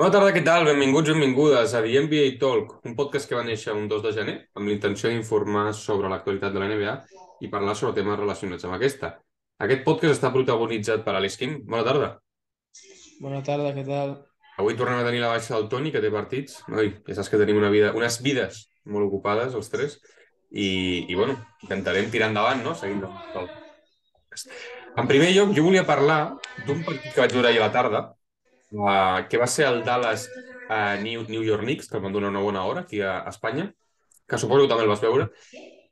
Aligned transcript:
Bona 0.00 0.08
tarda, 0.08 0.30
què 0.32 0.40
tal? 0.40 0.62
Benvinguts 0.64 1.10
i 1.10 1.12
benvingudes 1.12 1.72
a 1.76 1.80
The 1.84 2.00
NBA 2.06 2.28
Talk, 2.40 2.70
un 2.88 2.94
podcast 2.96 3.28
que 3.28 3.36
va 3.36 3.42
néixer 3.44 3.74
un 3.76 3.90
2 3.90 4.00
de 4.06 4.12
gener 4.16 4.34
amb 4.56 4.70
l'intenció 4.70 5.10
d'informar 5.10 5.66
sobre 5.76 6.08
l'actualitat 6.08 6.54
de 6.54 6.62
la 6.62 6.68
NBA 6.70 6.94
i 7.44 7.50
parlar 7.52 7.74
sobre 7.76 7.92
temes 7.98 8.16
relacionats 8.16 8.64
amb 8.64 8.78
aquesta. 8.78 9.10
Aquest 9.60 9.82
podcast 9.84 10.16
està 10.16 10.30
protagonitzat 10.32 11.04
per 11.04 11.12
Alice 11.18 11.36
Kim. 11.36 11.58
Bona 11.68 11.84
tarda. 11.84 12.08
Bona 13.20 13.42
tarda, 13.44 13.74
què 13.76 13.84
tal? 13.84 14.14
Avui 14.64 14.78
tornem 14.80 15.02
a 15.02 15.04
tenir 15.04 15.20
la 15.20 15.34
baixa 15.34 15.58
del 15.58 15.68
Toni, 15.68 15.92
que 15.92 16.00
té 16.00 16.12
partits. 16.16 16.62
Noi, 16.72 16.88
ja 17.10 17.18
saps 17.18 17.28
que 17.28 17.42
tenim 17.44 17.60
una 17.60 17.70
vida, 17.76 17.92
unes 17.92 18.16
vides 18.24 18.62
molt 18.88 19.10
ocupades, 19.10 19.52
els 19.60 19.68
tres, 19.76 19.98
i, 20.48 20.70
i 21.04 21.20
bueno, 21.20 21.36
intentarem 21.68 22.08
tirar 22.08 22.32
endavant, 22.32 22.64
no? 22.64 22.72
Seguint 22.80 23.04
el... 23.04 23.52
En 24.96 25.12
primer 25.12 25.34
lloc, 25.36 25.52
jo 25.52 25.68
volia 25.68 25.84
parlar 25.84 26.20
d'un 26.64 26.80
partit 26.80 27.12
que 27.12 27.26
vaig 27.26 27.36
veure 27.36 27.52
ahir 27.52 27.60
a 27.60 27.68
la 27.68 27.72
tarda, 27.76 28.04
uh, 28.72 29.22
que 29.28 29.40
va 29.40 29.48
ser 29.50 29.66
el 29.68 29.82
Dallas 29.84 30.28
uh, 30.68 30.96
New, 31.02 31.26
New 31.28 31.44
York 31.44 31.64
Knicks, 31.64 31.88
que 31.90 32.00
van 32.00 32.12
donar 32.12 32.32
una 32.32 32.42
bona 32.44 32.64
hora 32.64 32.82
aquí 32.86 33.00
a, 33.00 33.20
Espanya, 33.28 33.70
que 34.28 34.38
suposo 34.38 34.64
que 34.64 34.72
també 34.72 34.86
el 34.86 34.92
vas 34.92 35.04
veure, 35.04 35.28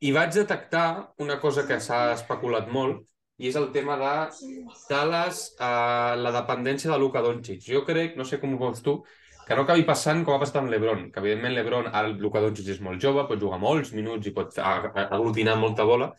i 0.00 0.12
vaig 0.16 0.32
detectar 0.34 1.12
una 1.20 1.38
cosa 1.40 1.66
que 1.68 1.80
s'ha 1.80 2.14
especulat 2.16 2.70
molt, 2.72 3.04
i 3.40 3.48
és 3.48 3.56
el 3.56 3.70
tema 3.72 3.96
de 4.00 4.12
Dallas, 4.88 5.46
uh, 5.56 6.16
la 6.20 6.32
dependència 6.34 6.92
de 6.92 6.98
Luka 7.00 7.22
Doncic. 7.24 7.64
Jo 7.64 7.84
crec, 7.88 8.16
no 8.16 8.26
sé 8.28 8.40
com 8.40 8.52
ho 8.54 8.60
veus 8.60 8.84
tu, 8.84 9.00
que 9.46 9.56
no 9.56 9.64
acabi 9.64 9.82
passant 9.88 10.20
com 10.22 10.36
ha 10.36 10.40
passat 10.42 10.60
amb 10.60 10.70
l'Ebron, 10.70 11.08
que 11.10 11.18
evidentment 11.22 11.56
l'Ebron, 11.56 11.88
ara 11.90 12.12
Luka 12.12 12.42
Doncic 12.44 12.68
és 12.76 12.82
molt 12.84 13.00
jove, 13.02 13.24
pot 13.26 13.40
jugar 13.40 13.58
molts 13.58 13.94
minuts 13.96 14.28
i 14.28 14.34
pot 14.36 14.60
aglutinar 14.60 15.56
molta 15.58 15.86
bola, 15.88 16.12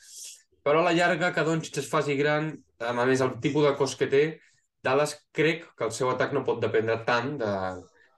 però 0.65 0.81
a 0.81 0.89
la 0.89 0.93
llarga 0.97 1.31
que 1.33 1.45
Doncic 1.47 1.79
es 1.81 1.87
faci 1.89 2.17
gran, 2.19 2.51
a 2.81 3.05
més 3.05 3.21
el 3.23 3.37
tipus 3.43 3.65
de 3.65 3.71
cos 3.79 3.95
que 3.97 4.09
té, 4.11 4.23
Dallas 4.83 5.15
crec 5.35 5.67
que 5.77 5.85
el 5.87 5.93
seu 5.95 6.09
atac 6.11 6.33
no 6.33 6.45
pot 6.45 6.61
dependre 6.61 6.97
tant 7.07 7.35
de, 7.41 7.51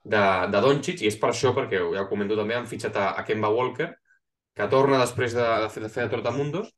de, 0.04 0.22
de 0.52 0.62
Doncic 0.64 1.02
i 1.02 1.10
és 1.10 1.18
per 1.20 1.30
això, 1.32 1.52
perquè 1.56 1.80
ja 1.80 2.04
ho 2.04 2.08
comento 2.08 2.38
també, 2.38 2.56
han 2.56 2.70
fitxat 2.70 2.96
a, 3.00 3.10
a 3.20 3.24
Kemba 3.28 3.50
Walker, 3.52 3.90
que 4.54 4.70
torna 4.72 5.00
després 5.02 5.36
de, 5.36 5.44
de, 5.64 5.68
fer, 5.72 5.82
de 5.84 5.92
fer 5.92 6.06
de 6.06 6.14
Trotamundos, 6.14 6.72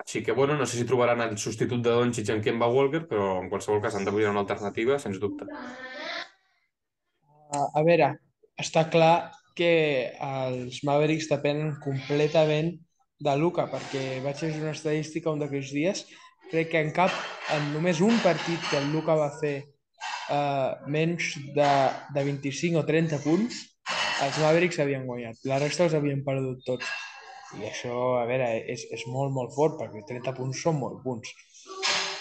així 0.00 0.22
que, 0.24 0.32
bueno, 0.32 0.56
no 0.56 0.66
sé 0.66 0.78
si 0.78 0.86
trobaran 0.88 1.20
el 1.20 1.36
substitut 1.38 1.82
de 1.84 1.92
Doncic 1.92 2.30
en 2.32 2.40
Kemba 2.42 2.70
Walker, 2.72 3.04
però 3.10 3.34
en 3.42 3.50
qualsevol 3.52 3.82
cas 3.84 3.98
han 3.98 4.06
de 4.06 4.14
buscar 4.14 4.32
una 4.32 4.44
alternativa, 4.46 4.98
sens 4.98 5.20
dubte. 5.20 5.48
A 7.50 7.82
veure, 7.84 8.14
està 8.58 8.86
clar 8.90 9.32
que 9.58 9.72
els 10.24 10.80
Mavericks 10.86 11.28
depenen 11.28 11.74
completament 11.84 12.72
de 13.20 13.36
Luca, 13.36 13.66
perquè 13.68 14.22
vaig 14.24 14.40
llegir 14.40 14.62
una 14.62 14.72
estadística 14.72 15.32
un 15.34 15.42
d'aquells 15.42 15.74
dies 15.76 16.06
crec 16.50 16.70
que 16.72 16.80
en 16.82 16.90
cap, 16.94 17.14
en 17.54 17.68
només 17.74 18.00
un 18.04 18.16
partit 18.24 18.60
que 18.70 18.78
el 18.80 18.90
Luca 18.92 19.14
va 19.18 19.30
fer 19.40 19.54
uh, 19.62 20.80
menys 20.90 21.36
de, 21.56 21.70
de 22.14 22.24
25 22.26 22.80
o 22.80 22.86
30 22.88 23.20
punts, 23.24 23.60
els 24.20 24.40
Mavericks 24.42 24.80
havien 24.82 25.06
guanyat. 25.08 25.40
La 25.48 25.60
resta 25.62 25.86
els 25.86 25.96
havien 25.96 26.24
perdut 26.26 26.60
tots. 26.66 26.90
I 27.58 27.66
això, 27.66 27.94
a 28.20 28.26
veure, 28.28 28.50
és, 28.70 28.84
és 28.94 29.06
molt, 29.10 29.32
molt 29.34 29.54
fort, 29.56 29.78
perquè 29.80 30.04
30 30.06 30.36
punts 30.36 30.60
són 30.62 30.78
molt 30.78 31.00
punts. 31.06 31.32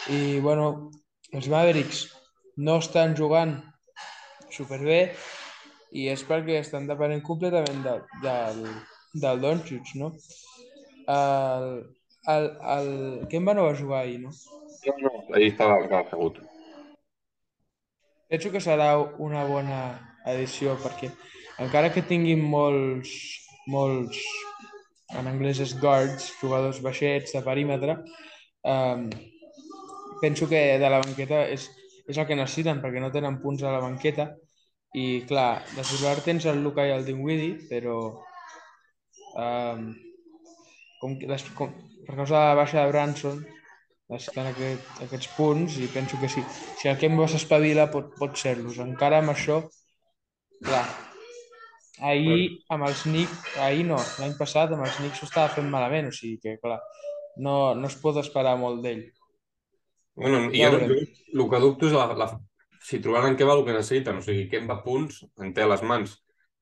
I, 0.10 0.40
bueno, 0.46 0.90
els 1.36 1.50
Mavericks 1.52 2.08
no 2.66 2.80
estan 2.82 3.14
jugant 3.18 3.54
superbé 4.54 5.12
i 5.94 6.08
és 6.10 6.24
perquè 6.26 6.60
estan 6.60 6.88
depenent 6.90 7.22
completament 7.26 7.84
de, 7.86 7.96
del, 8.24 8.64
del 9.22 9.44
Doncic, 9.44 9.94
no? 10.02 10.12
El, 11.10 11.70
el, 12.28 12.52
el 12.76 13.28
Kemba 13.30 13.54
no 13.54 13.66
va 13.66 13.78
jugar 13.78 14.04
ahir, 14.04 14.20
no? 14.20 14.32
No, 14.86 14.96
no, 15.04 15.12
ahir 15.36 15.52
estava, 15.54 15.80
assegut. 16.00 16.40
Penso 18.30 18.52
que 18.52 18.62
serà 18.62 18.92
una 19.18 19.46
bona 19.50 19.80
edició 20.30 20.76
perquè 20.84 21.10
encara 21.64 21.90
que 21.94 22.06
tinguin 22.06 22.44
molts, 22.46 23.12
molts, 23.68 24.20
en 25.18 25.28
anglès 25.28 25.60
és 25.64 25.74
guards, 25.82 26.30
jugadors 26.40 26.82
baixets 26.86 27.34
de 27.34 27.42
perímetre, 27.42 27.98
um, 28.62 29.10
penso 30.22 30.48
que 30.48 30.62
de 30.78 30.92
la 30.92 31.02
banqueta 31.02 31.42
és, 31.50 31.66
és 32.06 32.18
el 32.18 32.28
que 32.30 32.38
necessiten 32.38 32.84
perquè 32.84 33.02
no 33.02 33.12
tenen 33.12 33.40
punts 33.42 33.64
a 33.64 33.74
la 33.74 33.82
banqueta 33.82 34.30
i 34.94 35.24
clar, 35.30 35.62
de 35.76 35.86
titular 35.86 36.16
tens 36.26 36.46
el 36.50 36.62
Luka 36.64 36.86
i 36.86 36.94
el 36.94 37.06
Dinwiddie, 37.06 37.66
però 37.70 37.98
um, 39.38 39.90
com, 41.02 41.18
les, 41.30 41.46
com, 41.58 41.74
per 42.10 42.16
causa 42.18 42.40
de 42.40 42.46
la 42.48 42.56
baixa 42.58 42.82
de 42.82 42.90
Branson 42.90 43.42
estan 44.18 44.48
aquest, 44.50 44.88
aquests 45.06 45.28
punts 45.36 45.76
i 45.78 45.90
penso 45.94 46.18
que 46.18 46.30
sí. 46.34 46.42
Si 46.80 46.90
el 46.90 46.98
Kemba 46.98 47.28
s'espavila 47.30 47.86
pot, 47.94 48.16
pot 48.18 48.34
ser-los. 48.42 48.80
Encara 48.82 49.20
amb 49.22 49.30
això, 49.36 49.60
clar, 50.66 50.88
ahir 52.10 52.48
amb 52.74 52.88
els 52.88 53.04
Knicks, 53.06 53.54
ahir 53.62 53.86
no, 53.92 54.00
l'any 54.24 54.34
passat 54.40 54.74
amb 54.74 54.88
els 54.88 54.98
Knicks 54.98 55.22
ho 55.22 55.30
estava 55.30 55.54
fent 55.54 55.70
malament, 55.70 56.10
o 56.10 56.16
sigui 56.16 56.40
que 56.42 56.56
clar, 56.64 56.80
no, 57.46 57.76
no 57.78 57.92
es 57.94 58.00
pot 58.02 58.18
esperar 58.24 58.56
molt 58.58 58.82
d'ell. 58.88 59.06
Bueno, 60.18 60.48
i 60.50 60.64
ja 60.64 60.74
jo, 60.74 60.82
jo, 60.90 60.98
el 61.36 61.46
que 61.54 61.62
dubto 61.62 61.92
és 61.92 61.94
la, 61.94 62.10
la, 62.18 62.32
si 62.90 63.04
trobaran 63.06 63.38
què 63.38 63.46
va 63.46 63.54
el 63.60 63.62
que 63.68 63.78
necessiten, 63.78 64.18
o 64.18 64.26
sigui, 64.26 64.50
Kemba 64.50 64.82
punts, 64.82 65.22
en 65.38 65.54
té 65.54 65.62
a 65.62 65.70
les 65.70 65.86
mans, 65.86 66.18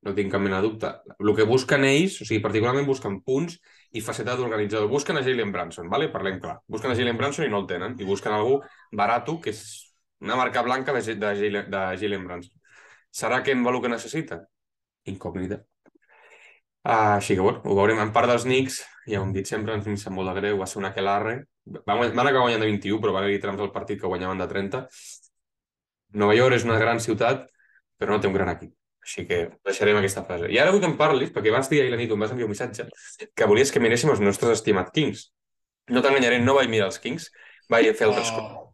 no 0.06 0.14
tinc 0.14 0.30
cap 0.32 0.42
mena 0.42 0.60
de 0.60 0.68
dubte. 0.68 0.90
El 1.18 1.34
que 1.36 1.46
busquen 1.48 1.84
ells, 1.88 2.20
o 2.22 2.26
sigui, 2.28 2.40
particularment 2.44 2.86
busquen 2.86 3.20
punts 3.26 3.58
i 3.98 4.02
faceta 4.04 4.36
d'organitzador. 4.38 4.88
Busquen 4.90 5.18
a 5.18 5.24
Jalen 5.26 5.52
Branson, 5.52 5.88
vale? 5.90 6.10
parlem 6.12 6.38
clar. 6.42 6.58
Busquen 6.66 6.92
a 6.92 6.98
Jalen 6.98 7.18
Branson 7.18 7.46
i 7.46 7.50
no 7.52 7.62
el 7.62 7.66
tenen. 7.70 7.96
I 7.98 8.06
busquen 8.06 8.36
algú 8.36 8.60
barato, 8.92 9.38
que 9.40 9.50
és 9.54 9.64
una 10.20 10.36
marca 10.36 10.62
blanca 10.62 10.94
de, 10.94 11.02
de, 11.14 11.34
Jalen, 11.42 11.70
de 11.72 11.82
Jalen 12.02 12.28
Branson. 12.28 12.54
Serà 13.10 13.42
que 13.42 13.52
en 13.56 13.66
el 13.66 13.82
que 13.82 13.90
necessita? 13.90 14.42
Incògnita. 15.10 15.62
Uh, 16.88 17.18
així 17.18 17.34
que, 17.34 17.42
bueno, 17.42 17.60
ho 17.64 17.74
veurem. 17.76 17.98
En 18.00 18.12
part 18.14 18.30
dels 18.30 18.46
Knicks, 18.46 18.80
ja 19.10 19.20
ho 19.20 19.26
hem 19.26 19.34
dit 19.34 19.48
sempre, 19.50 19.74
ens 19.74 20.04
sap 20.04 20.14
molt 20.14 20.30
de 20.30 20.36
greu, 20.38 20.60
va 20.60 20.68
ser 20.70 20.78
una 20.80 20.92
aquelarre. 20.94 21.40
Van, 21.66 21.98
van 22.00 22.26
acabar 22.26 22.46
guanyant 22.46 22.62
de 22.64 22.70
21, 22.70 23.00
però 23.02 23.12
van 23.16 23.26
haver-hi 23.26 23.42
trams 23.42 23.60
al 23.60 23.74
partit 23.74 24.00
que 24.00 24.08
guanyaven 24.08 24.40
de 24.40 24.48
30. 24.48 24.86
Nova 26.22 26.36
York 26.38 26.56
és 26.56 26.64
una 26.68 26.78
gran 26.80 27.02
ciutat, 27.04 27.48
però 27.98 28.14
no 28.14 28.22
té 28.22 28.30
un 28.30 28.38
gran 28.38 28.54
equip. 28.54 28.77
Així 29.08 29.24
que 29.24 29.36
deixarem 29.64 29.96
aquesta 29.96 30.20
frase. 30.28 30.50
I 30.52 30.58
ara 30.60 30.72
vull 30.74 30.82
que 30.82 30.88
em 30.90 30.96
parlis, 30.98 31.30
perquè 31.32 31.52
vas 31.54 31.70
dir 31.72 31.78
ahir 31.80 31.92
la 31.94 31.96
nit 31.96 32.10
on 32.12 32.20
vas 32.20 32.32
enviar 32.34 32.44
un 32.44 32.52
missatge, 32.52 32.84
que 33.32 33.46
volies 33.48 33.70
que 33.72 33.80
miréssim 33.80 34.12
els 34.12 34.20
nostres 34.20 34.58
estimats 34.58 34.92
Kings. 34.92 35.22
No 35.88 36.02
t'enganyaré, 36.04 36.42
no 36.44 36.58
vaig 36.58 36.68
mirar 36.68 36.90
els 36.90 37.00
Kings, 37.00 37.30
vaig 37.72 37.88
fer 37.96 38.10
altres 38.10 38.28
oh. 38.34 38.42
coses. 38.42 38.66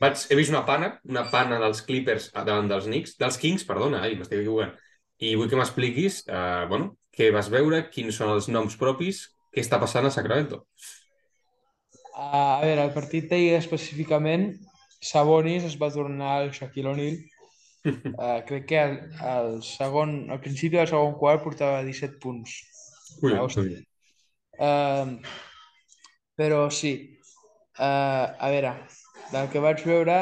Vaig, 0.00 0.22
he 0.32 0.38
vist 0.38 0.54
una 0.54 0.64
pana, 0.64 0.94
una 1.12 1.26
pana 1.28 1.58
dels 1.60 1.84
Clippers 1.84 2.30
davant 2.32 2.72
dels 2.72 2.88
Knicks, 2.88 3.18
dels 3.20 3.36
Kings, 3.42 3.66
perdona, 3.68 4.00
ai, 4.06 4.16
m'estic 4.16 4.40
equivocant. 4.40 4.72
I 5.20 5.34
vull 5.36 5.52
que 5.52 5.60
m'expliquis, 5.60 6.22
eh, 6.24 6.64
bueno, 6.72 6.94
què 7.14 7.28
vas 7.36 7.52
veure, 7.52 7.84
quins 7.92 8.16
són 8.16 8.32
els 8.32 8.48
noms 8.48 8.78
propis, 8.80 9.26
què 9.52 9.60
està 9.60 9.76
passant 9.82 10.08
a 10.08 10.14
Sacramento. 10.14 10.64
Uh, 12.14 12.56
a 12.56 12.58
veure, 12.64 12.88
el 12.88 12.96
partit 12.96 13.28
d'ahir 13.28 13.58
específicament, 13.58 14.54
Sabonis 15.04 15.68
es 15.68 15.76
va 15.76 15.92
tornar 15.92 16.38
al 16.38 16.52
Shaquille 16.56 16.94
O'Neal 16.94 17.20
Uh, 17.84 18.40
crec 18.48 18.68
que 18.70 18.78
el, 18.80 18.94
el 19.30 19.58
segon, 19.66 20.14
al 20.32 20.40
principi 20.40 20.78
del 20.78 20.88
segon 20.88 21.18
quart 21.20 21.42
portava 21.44 21.82
17 21.84 22.20
punts. 22.22 22.56
Ui, 23.22 23.34
uh, 24.58 25.10
però 26.38 26.62
sí, 26.72 26.94
uh, 27.78 27.84
a 27.84 28.50
veure, 28.54 28.72
del 29.32 29.50
que 29.52 29.62
vaig 29.62 29.84
veure, 29.86 30.18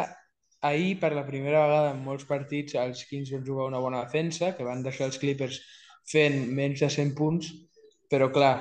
ahir 0.62 0.98
per 1.00 1.12
la 1.14 1.26
primera 1.26 1.64
vegada 1.66 1.94
en 1.94 2.02
molts 2.04 2.26
partits 2.28 2.76
els 2.78 3.02
Kings 3.08 3.32
van 3.34 3.46
jugar 3.46 3.70
una 3.70 3.80
bona 3.82 4.04
defensa, 4.04 4.52
que 4.56 4.66
van 4.66 4.82
deixar 4.84 5.08
els 5.10 5.18
Clippers 5.22 5.58
fent 6.10 6.38
menys 6.54 6.82
de 6.84 6.90
100 6.90 7.14
punts, 7.18 7.50
però 8.10 8.30
clar, 8.34 8.54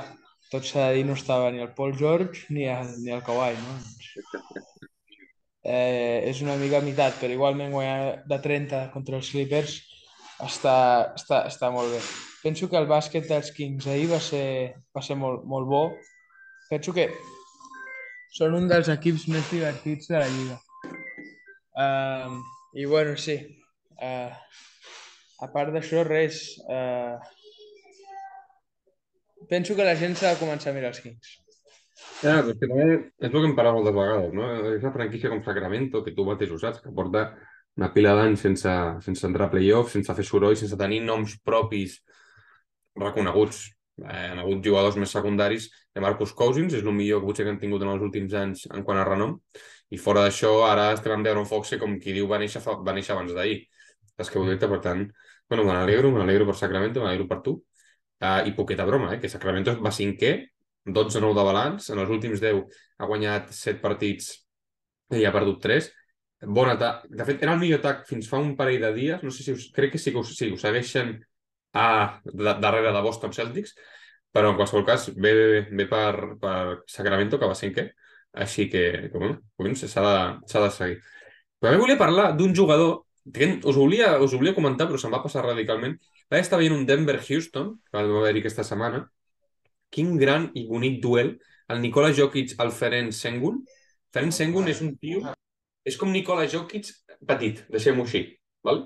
tot 0.51 0.65
s'ha 0.67 0.89
de 0.89 0.99
dir, 0.99 1.05
no 1.07 1.17
estava 1.17 1.51
ni 1.51 1.61
el 1.63 1.73
Paul 1.77 1.97
George 1.97 2.45
ni 2.49 2.67
el, 2.69 2.89
ni 3.05 3.13
el 3.17 3.23
Kawhi, 3.25 3.55
no? 3.61 4.60
eh, 5.63 6.23
és 6.29 6.41
una 6.41 6.57
mica 6.57 6.81
mitat, 6.81 7.17
però 7.21 7.33
igualment 7.33 7.73
guanyar 7.73 8.23
de 8.27 8.39
30 8.41 8.87
contra 8.93 9.17
els 9.19 9.29
Clippers 9.33 9.77
està, 10.41 10.77
està, 11.17 11.45
està 11.49 11.69
molt 11.73 11.93
bé. 11.93 12.01
Penso 12.41 12.69
que 12.69 12.79
el 12.79 12.89
bàsquet 12.89 13.27
dels 13.29 13.51
Kings 13.53 13.85
ahir 13.87 14.07
va 14.09 14.19
ser, 14.23 14.73
va 14.95 15.03
ser 15.05 15.17
molt, 15.19 15.45
molt 15.45 15.69
bo. 15.69 15.83
Penso 16.71 16.93
que 16.95 17.09
són 18.33 18.55
un 18.57 18.67
dels 18.71 18.89
equips 18.89 19.27
més 19.29 19.49
divertits 19.51 20.09
de 20.09 20.17
la 20.17 20.29
Lliga. 20.31 20.57
Uh, 21.77 22.39
I 22.73 22.87
bueno, 22.89 23.17
sí. 23.19 23.37
Uh, 24.01 24.33
a 25.45 25.51
part 25.53 25.73
d'això, 25.75 26.01
res. 26.07 26.41
Uh, 26.65 27.19
penso 29.51 29.75
que 29.75 29.85
la 29.85 29.97
gent 29.99 30.17
s'ha 30.17 30.33
de 30.33 30.41
començar 30.41 30.71
a 30.71 30.77
mirar 30.77 30.93
els 30.95 31.03
Kings. 31.03 31.40
Ja, 32.21 32.33
és 32.37 32.57
que 32.59 32.67
també 32.69 32.83
és 32.93 33.27
el 33.27 33.31
que 33.33 33.47
hem 33.47 33.55
parlat 33.57 33.73
moltes 33.77 33.95
vegades, 33.97 34.33
no? 34.37 34.47
És 34.75 34.83
una 34.83 34.91
franquícia 34.93 35.29
com 35.31 35.39
Sacramento, 35.45 36.03
que 36.05 36.13
tu 36.17 36.25
mateix 36.27 36.51
ho 36.53 36.59
saps, 36.61 36.81
que 36.83 36.93
porta 36.93 37.23
una 37.79 37.89
pila 37.95 38.13
d'anys 38.17 38.43
sense, 38.45 38.73
sense 39.05 39.25
entrar 39.25 39.47
a 39.47 39.53
playoff, 39.53 39.89
sense 39.95 40.13
fer 40.19 40.25
soroll, 40.27 40.57
sense 40.59 40.77
tenir 40.77 40.99
noms 41.07 41.39
propis 41.49 41.97
reconeguts. 43.01 43.63
Eh, 44.01 44.27
han 44.33 44.41
hagut 44.43 44.61
jugadors 44.65 44.99
més 45.01 45.13
secundaris 45.17 45.67
de 45.95 46.03
Marcus 46.05 46.33
Cousins, 46.37 46.75
és 46.77 46.85
el 46.85 46.93
millor 46.93 47.21
que 47.23 47.29
potser 47.31 47.47
que 47.47 47.53
han 47.55 47.59
tingut 47.63 47.81
en 47.85 47.91
els 47.95 48.05
últims 48.05 48.37
anys 48.37 48.67
en 48.69 48.85
quant 48.85 49.01
a 49.01 49.07
renom, 49.07 49.35
i 49.89 49.97
fora 49.97 50.27
d'això 50.27 50.53
ara 50.69 50.91
estem 50.93 51.25
veure 51.25 51.41
un 51.41 51.49
Foxe 51.49 51.81
com 51.81 51.97
qui 51.99 52.13
diu 52.15 52.29
va 52.29 52.39
néixer, 52.41 52.61
fa, 52.61 52.77
va 52.85 52.93
néixer 52.97 53.15
abans 53.15 53.33
d'ahir. 53.33 53.63
les 54.19 54.29
que 54.29 54.37
heu 54.37 54.45
dit, 54.45 54.61
per 54.69 54.79
tant, 54.81 55.07
bueno, 55.49 55.63
me 55.65 55.73
n'alegro, 55.73 56.11
me 56.11 56.19
n'alegro 56.19 56.45
per 56.45 56.55
Sacramento, 56.55 56.99
me 57.01 57.07
n'alegro 57.07 57.27
per 57.27 57.41
tu. 57.41 57.57
Uh, 58.21 58.45
I 58.45 58.51
poqueta 58.53 58.85
broma, 58.85 59.15
eh, 59.15 59.19
que 59.19 59.29
Sacramento 59.29 59.73
va 59.81 59.91
cinquè, 59.91 60.50
12-9 60.87 61.35
de 61.37 61.45
balanç, 61.45 61.89
en 61.93 62.01
els 62.01 62.09
últims 62.09 62.41
10 62.41 62.61
ha 62.97 63.09
guanyat 63.09 63.51
7 63.53 63.81
partits 63.83 64.31
i 65.17 65.25
ha 65.25 65.33
perdut 65.35 65.61
3. 65.63 65.89
Bon 66.57 66.69
atac. 66.69 67.03
De 67.09 67.25
fet, 67.27 67.43
era 67.43 67.53
el 67.53 67.61
millor 67.61 67.81
atac 67.81 68.07
fins 68.09 68.29
fa 68.29 68.39
un 68.41 68.55
parell 68.57 68.81
de 68.81 68.93
dies. 68.95 69.21
No 69.23 69.33
sé 69.33 69.45
si 69.45 69.53
us... 69.53 69.67
Crec 69.75 69.93
que 69.93 70.01
sí 70.01 70.13
que 70.13 70.21
us, 70.23 70.33
sí, 70.37 70.49
us 70.53 70.63
segueixen 70.65 71.19
a, 71.73 71.87
de, 72.25 72.55
darrere 72.63 72.93
de 72.95 73.03
Boston 73.05 73.33
Celtics, 73.35 73.75
però 74.33 74.51
en 74.51 74.57
qualsevol 74.57 74.87
cas 74.87 75.09
ve, 75.13 75.33
ve, 75.37 75.61
ve 75.69 75.87
per, 75.91 76.37
per 76.41 76.57
Sacramento, 76.89 77.37
que 77.37 77.49
va 77.51 77.57
cinquè. 77.57 77.91
Així 78.41 78.69
que, 78.71 78.83
que 79.11 79.17
bueno, 79.19 79.37
s'ha 79.75 80.03
de, 80.07 80.17
de 80.47 80.73
seguir. 80.73 80.99
Però 81.59 81.69
també 81.69 81.83
volia 81.83 81.99
parlar 81.99 82.31
d'un 82.37 82.55
jugador 82.57 83.03
que 83.33 83.51
us 83.69 83.77
volia, 83.77 84.15
us 84.23 84.33
volia 84.33 84.55
comentar, 84.55 84.87
però 84.89 84.97
se'm 84.97 85.13
va 85.13 85.21
passar 85.21 85.43
radicalment. 85.45 85.97
Va 86.31 86.39
estar 86.41 86.57
veient 86.57 86.73
un 86.73 86.87
Denver-Houston, 86.87 87.73
que 87.85 87.97
va 87.97 88.21
haver-hi 88.23 88.41
aquesta 88.41 88.65
setmana. 88.65 89.03
Quin 89.91 90.15
gran 90.19 90.49
i 90.55 90.65
bonic 90.69 90.99
duel. 91.03 91.35
El 91.71 91.81
Nikola 91.83 92.11
Jokic 92.15 92.55
al 92.63 92.73
Ferenc 92.75 93.15
Sengun. 93.15 93.61
Ferenc 94.13 94.35
Sengun 94.35 94.67
és 94.71 94.83
un 94.83 94.95
tio... 94.99 95.23
És 95.87 95.95
com 95.97 96.11
Nikola 96.13 96.45
Jokic 96.49 96.91
petit, 97.27 97.63
deixem-ho 97.73 98.05
així. 98.05 98.25
Val? 98.65 98.85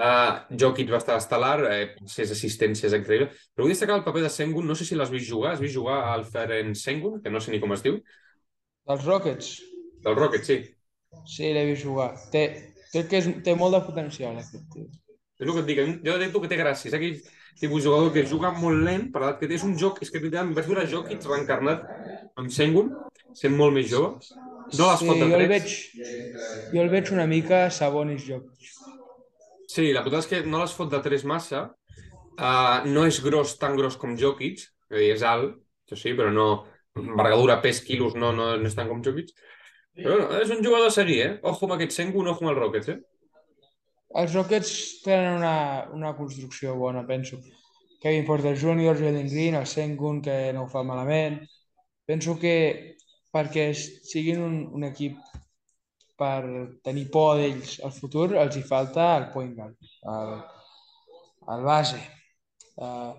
Uh, 0.00 0.56
Jokic 0.56 0.88
va 0.88 1.00
estar 1.00 1.18
estel·lar, 1.20 1.56
eh, 1.68 1.88
ses 2.08 2.30
assistències 2.32 2.94
increïbles, 2.96 3.34
però 3.52 3.66
vull 3.66 3.74
destacar 3.74 3.98
el 3.98 4.04
paper 4.06 4.22
de 4.24 4.30
Sengun, 4.32 4.64
no 4.64 4.76
sé 4.78 4.86
si 4.88 4.96
l'has 4.96 5.10
vist 5.12 5.28
jugar, 5.28 5.52
has 5.52 5.60
vist 5.60 5.76
jugar 5.76 5.98
al 6.12 6.24
Ferenc 6.24 6.78
Sengun, 6.78 7.18
que 7.20 7.32
no 7.32 7.42
sé 7.42 7.52
ni 7.52 7.60
com 7.60 7.74
es 7.76 7.84
diu. 7.84 7.98
Dels 8.88 9.04
Rockets? 9.04 9.50
Del 10.06 10.16
Rockets, 10.16 10.48
sí. 10.48 10.60
Sí, 11.28 11.50
l'he 11.52 11.66
vist 11.68 11.84
jugar. 11.84 12.14
Té, 12.32 12.46
crec 12.94 13.10
que 13.10 13.20
és, 13.20 13.28
té 13.44 13.56
molt 13.58 13.76
de 13.76 13.82
potencial, 13.90 14.38
aquest 14.40 14.64
tio. 14.72 14.88
És 15.40 15.44
el 15.48 15.52
que 15.52 15.60
et 15.64 15.68
dic, 15.68 15.82
jo 16.06 16.16
detecto 16.16 16.40
que 16.40 16.52
té 16.52 16.60
gràcia. 16.60 16.88
És 16.92 16.96
aquell 16.96 17.20
tipus 17.58 17.84
jugador 17.84 18.12
que 18.14 18.26
juga 18.28 18.52
molt 18.56 18.84
lent, 18.86 19.08
per 19.12 19.34
que 19.40 19.48
és 19.50 19.64
un 19.66 19.76
joc, 19.78 20.00
és 20.04 20.10
que 20.12 20.20
em 20.20 20.54
vaig 20.56 20.68
veure 20.68 20.86
Jokic 20.88 21.26
reencarnat 21.26 21.84
amb 22.38 22.52
Sengun, 22.54 22.92
sent 23.36 23.56
molt 23.56 23.74
més 23.74 23.90
jove. 23.90 24.18
No 24.78 24.86
les 24.92 25.02
sí, 25.02 25.08
jo 25.08 25.26
el 25.26 25.34
tres. 25.34 25.50
veig, 25.50 25.74
jo 26.72 26.82
el 26.84 26.90
veig 26.92 27.12
una 27.12 27.26
mica 27.26 27.64
Sabonis 27.74 28.24
Jokic. 28.28 28.70
Sí, 29.70 29.90
la 29.94 30.02
veritat 30.02 30.24
és 30.24 30.30
que 30.30 30.42
no 30.46 30.62
les 30.62 30.74
fot 30.74 30.90
de 30.90 31.00
tres 31.02 31.24
massa. 31.26 31.68
Uh, 32.40 32.86
no 32.88 33.04
és 33.04 33.18
gros, 33.20 33.58
tan 33.60 33.76
gros 33.76 33.98
com 34.00 34.16
Jokic, 34.16 34.62
és 34.90 34.96
dir, 34.96 35.10
és 35.14 35.24
alt, 35.26 35.58
això 35.86 35.98
sí, 35.98 36.14
però 36.18 36.32
no... 36.34 36.50
Envergadura, 37.00 37.60
pes, 37.62 37.78
quilos, 37.86 38.16
no, 38.18 38.32
no, 38.34 38.48
no 38.58 38.66
és 38.66 38.74
tant 38.74 38.88
com 38.90 39.02
Jokic. 39.04 39.28
Però 40.00 40.16
bueno, 40.16 40.40
és 40.42 40.50
un 40.50 40.62
jugador 40.64 40.88
a 40.88 40.94
seguir, 40.94 41.20
eh? 41.22 41.32
Ojo 41.46 41.66
amb 41.66 41.76
aquest 41.76 41.94
Sengun, 41.94 42.30
ojo 42.32 42.44
amb 42.44 42.52
el 42.52 42.58
Rockets, 42.58 42.90
eh? 42.90 42.98
Els 44.18 44.34
Rockets 44.34 44.70
tenen 45.04 45.36
una, 45.38 45.54
una 45.94 46.14
construcció 46.18 46.74
bona, 46.76 47.04
penso. 47.06 47.38
Kevin 48.02 48.24
Porter 48.26 48.56
Jr., 48.58 48.96
Jalen 48.98 49.28
Green, 49.28 49.54
el 49.54 49.66
Sengun, 49.66 50.22
que 50.24 50.52
no 50.56 50.64
ho 50.64 50.70
fa 50.72 50.82
malament. 50.82 51.38
Penso 52.08 52.34
que 52.40 52.54
perquè 53.30 53.70
siguin 53.76 54.40
un, 54.42 54.56
un 54.74 54.86
equip 54.88 55.18
per 56.18 56.40
tenir 56.84 57.06
por 57.12 57.38
d'ells 57.38 57.78
al 57.86 57.92
futur, 57.96 58.32
els 58.36 58.56
hi 58.56 58.64
falta 58.66 59.12
el 59.16 59.28
point 59.34 59.52
guard, 59.56 59.76
el, 60.14 60.32
el 61.54 61.66
base. 61.68 62.00
Uh, 62.80 63.12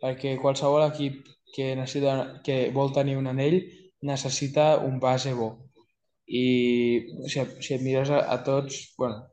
perquè 0.00 0.36
qualsevol 0.40 0.86
equip 0.86 1.26
que, 1.54 1.74
necessita, 1.76 2.40
que 2.46 2.68
vol 2.74 2.94
tenir 2.94 3.18
un 3.18 3.28
anell 3.30 3.60
necessita 4.08 4.76
un 4.78 4.98
base 5.02 5.34
bo. 5.34 5.50
I 6.28 6.44
si, 7.26 7.42
si 7.64 7.74
et 7.74 7.82
mires 7.82 8.10
a, 8.14 8.22
a 8.32 8.38
tots, 8.46 8.80
bueno, 8.98 9.26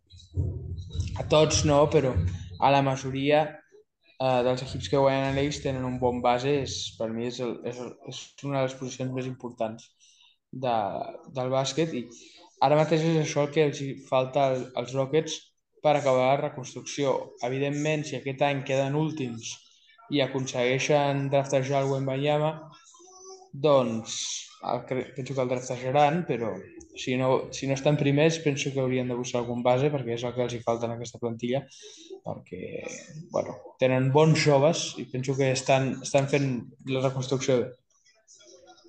a 1.19 1.25
tots 1.31 1.63
no, 1.69 1.80
però 1.92 2.13
a 2.59 2.71
la 2.74 2.81
majoria 2.86 3.44
eh, 3.45 4.42
dels 4.47 4.63
equips 4.68 4.89
que 4.92 5.01
guanyen 5.01 5.31
anells 5.31 5.62
tenen 5.63 5.88
un 5.88 6.00
bon 6.01 6.21
base, 6.24 6.53
és, 6.65 6.77
per 7.00 7.09
mi 7.13 7.27
és, 7.30 7.42
el, 7.44 7.57
és, 7.68 7.81
és 8.12 8.21
una 8.47 8.62
de 8.62 8.69
les 8.69 8.77
posicions 8.80 9.13
més 9.15 9.27
importants 9.31 9.89
de, 10.51 10.77
del 11.36 11.51
bàsquet 11.51 11.94
i 12.00 12.06
ara 12.65 12.80
mateix 12.80 13.03
és 13.03 13.19
això 13.21 13.44
el 13.45 13.51
que 13.56 13.68
els 13.69 13.81
falta 14.09 14.47
als 14.80 14.95
Rockets 14.95 15.38
per 15.83 15.97
acabar 15.97 16.31
la 16.31 16.42
reconstrucció. 16.47 17.12
Evidentment, 17.45 18.06
si 18.07 18.15
aquest 18.18 18.41
any 18.41 18.63
queden 18.65 18.95
últims 18.98 19.51
i 20.13 20.21
aconsegueixen 20.24 21.27
draftejar 21.33 21.83
el 21.83 21.91
Wembanyama, 21.91 22.56
doncs 23.68 24.15
penso 25.15 25.33
que 25.35 25.41
el 25.41 25.50
draftejaran, 25.50 26.23
però 26.25 26.53
si 26.95 27.15
no, 27.19 27.51
si 27.51 27.67
no 27.67 27.75
estan 27.75 27.97
primers 27.97 28.39
penso 28.39 28.71
que 28.73 28.79
haurien 28.79 29.07
de 29.07 29.17
buscar 29.19 29.41
algun 29.41 29.62
base 29.63 29.91
perquè 29.94 30.15
és 30.15 30.23
el 30.23 30.33
que 30.33 30.45
els 30.45 30.56
hi 30.56 30.62
falta 30.63 30.88
en 30.88 30.95
aquesta 30.95 31.19
plantilla 31.19 31.65
perquè 32.25 32.85
bueno, 33.33 33.57
tenen 33.79 34.09
bons 34.15 34.39
joves 34.41 34.94
i 35.01 35.06
penso 35.12 35.35
que 35.38 35.51
estan, 35.51 35.91
estan 36.01 36.29
fent 36.31 36.47
la 36.89 37.03
reconstrucció 37.03 37.59
bé. 37.62 37.67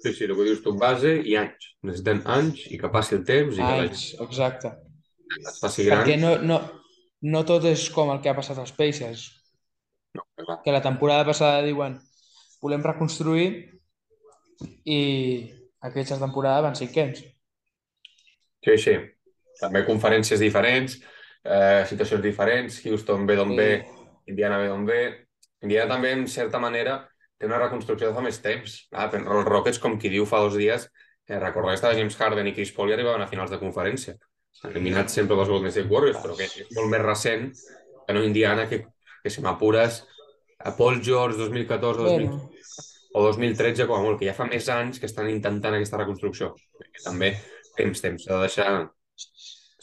Sí, 0.06 0.12
sí, 0.14 0.24
el 0.24 0.36
que 0.36 0.46
dius 0.46 0.62
tu, 0.62 0.76
base 0.78 1.16
i 1.26 1.34
anys. 1.40 1.72
Necessiten 1.86 2.22
anys 2.30 2.66
i 2.70 2.78
que 2.80 2.90
passi 2.92 3.16
el 3.16 3.24
temps 3.26 3.58
i 3.58 3.64
anys, 3.64 4.04
que 4.12 4.22
la... 4.22 4.28
exacte. 4.28 4.72
es 5.40 5.60
faci 5.60 5.86
gran. 5.88 6.04
Perquè 6.04 6.18
no, 6.20 6.36
no, 6.46 6.60
no 7.26 7.42
tot 7.48 7.66
és 7.66 7.88
com 7.90 8.12
el 8.14 8.20
que 8.22 8.30
ha 8.30 8.36
passat 8.38 8.60
als 8.62 8.74
Pacers. 8.76 9.26
No, 10.14 10.24
clar. 10.38 10.60
Que 10.64 10.74
la 10.74 10.84
temporada 10.84 11.26
passada 11.28 11.64
diuen 11.66 11.98
volem 12.62 12.84
reconstruir 12.86 13.48
i 14.84 15.00
aquesta 15.80 16.18
temporada 16.18 16.60
van 16.68 16.76
cinquens. 16.76 17.22
Sí, 18.64 18.78
sí. 18.78 18.96
També 19.60 19.84
conferències 19.86 20.40
diferents, 20.40 20.98
eh, 21.44 21.84
situacions 21.88 22.22
diferents. 22.22 22.80
Houston 22.84 23.26
ve 23.26 23.36
d'on 23.36 23.50
Sí. 23.50 23.56
ve, 23.56 23.86
Indiana 24.26 24.58
ve 24.58 24.68
d'on 24.68 24.86
ve. 24.86 25.26
Indiana 25.62 25.94
també, 25.94 26.12
en 26.12 26.26
certa 26.28 26.58
manera, 26.58 27.08
té 27.38 27.46
una 27.46 27.58
reconstrucció 27.58 28.08
de 28.08 28.14
fa 28.14 28.20
més 28.20 28.40
temps. 28.42 28.88
Ah, 28.92 29.10
però 29.10 29.38
els 29.38 29.48
Rockets, 29.48 29.78
com 29.78 29.98
qui 29.98 30.08
diu 30.08 30.26
fa 30.26 30.38
dos 30.38 30.56
dies, 30.56 30.90
eh, 31.28 31.38
recordar 31.38 31.70
que 31.70 31.74
estava 31.74 31.94
James 31.94 32.16
Harden 32.20 32.46
i 32.46 32.54
Chris 32.54 32.72
Paul 32.72 32.90
i 32.90 32.92
arribaven 32.92 33.22
a 33.22 33.28
finals 33.28 33.50
de 33.50 33.58
conferència. 33.58 34.16
Eliminats 34.64 35.12
sempre 35.12 35.36
pels 35.36 35.48
Golden 35.48 35.70
State 35.70 35.88
Warriors, 35.88 36.16
però 36.16 36.36
que 36.36 36.44
és 36.44 36.70
molt 36.74 36.88
més 36.88 37.02
recent 37.02 37.52
que 38.06 38.14
no 38.14 38.22
Indiana, 38.24 38.68
que, 38.68 38.86
que 39.22 39.30
si 39.30 39.42
m'apures, 39.42 40.04
a 40.58 40.76
Paul 40.76 41.02
George 41.02 41.36
2014 41.36 42.02
2015 42.02 42.30
Bueno, 42.30 42.48
o 43.16 43.22
2013 43.24 43.86
com 43.88 43.96
a 43.96 44.02
molt, 44.04 44.18
que 44.20 44.28
ja 44.28 44.34
fa 44.36 44.44
més 44.48 44.66
anys 44.72 45.00
que 45.00 45.08
estan 45.08 45.30
intentant 45.32 45.76
aquesta 45.76 46.00
reconstrucció. 46.02 46.50
Que 46.84 47.04
també 47.04 47.32
temps, 47.78 48.02
temps, 48.04 48.26
s'ha 48.26 48.36
de 48.36 48.42
deixar... 48.44 48.72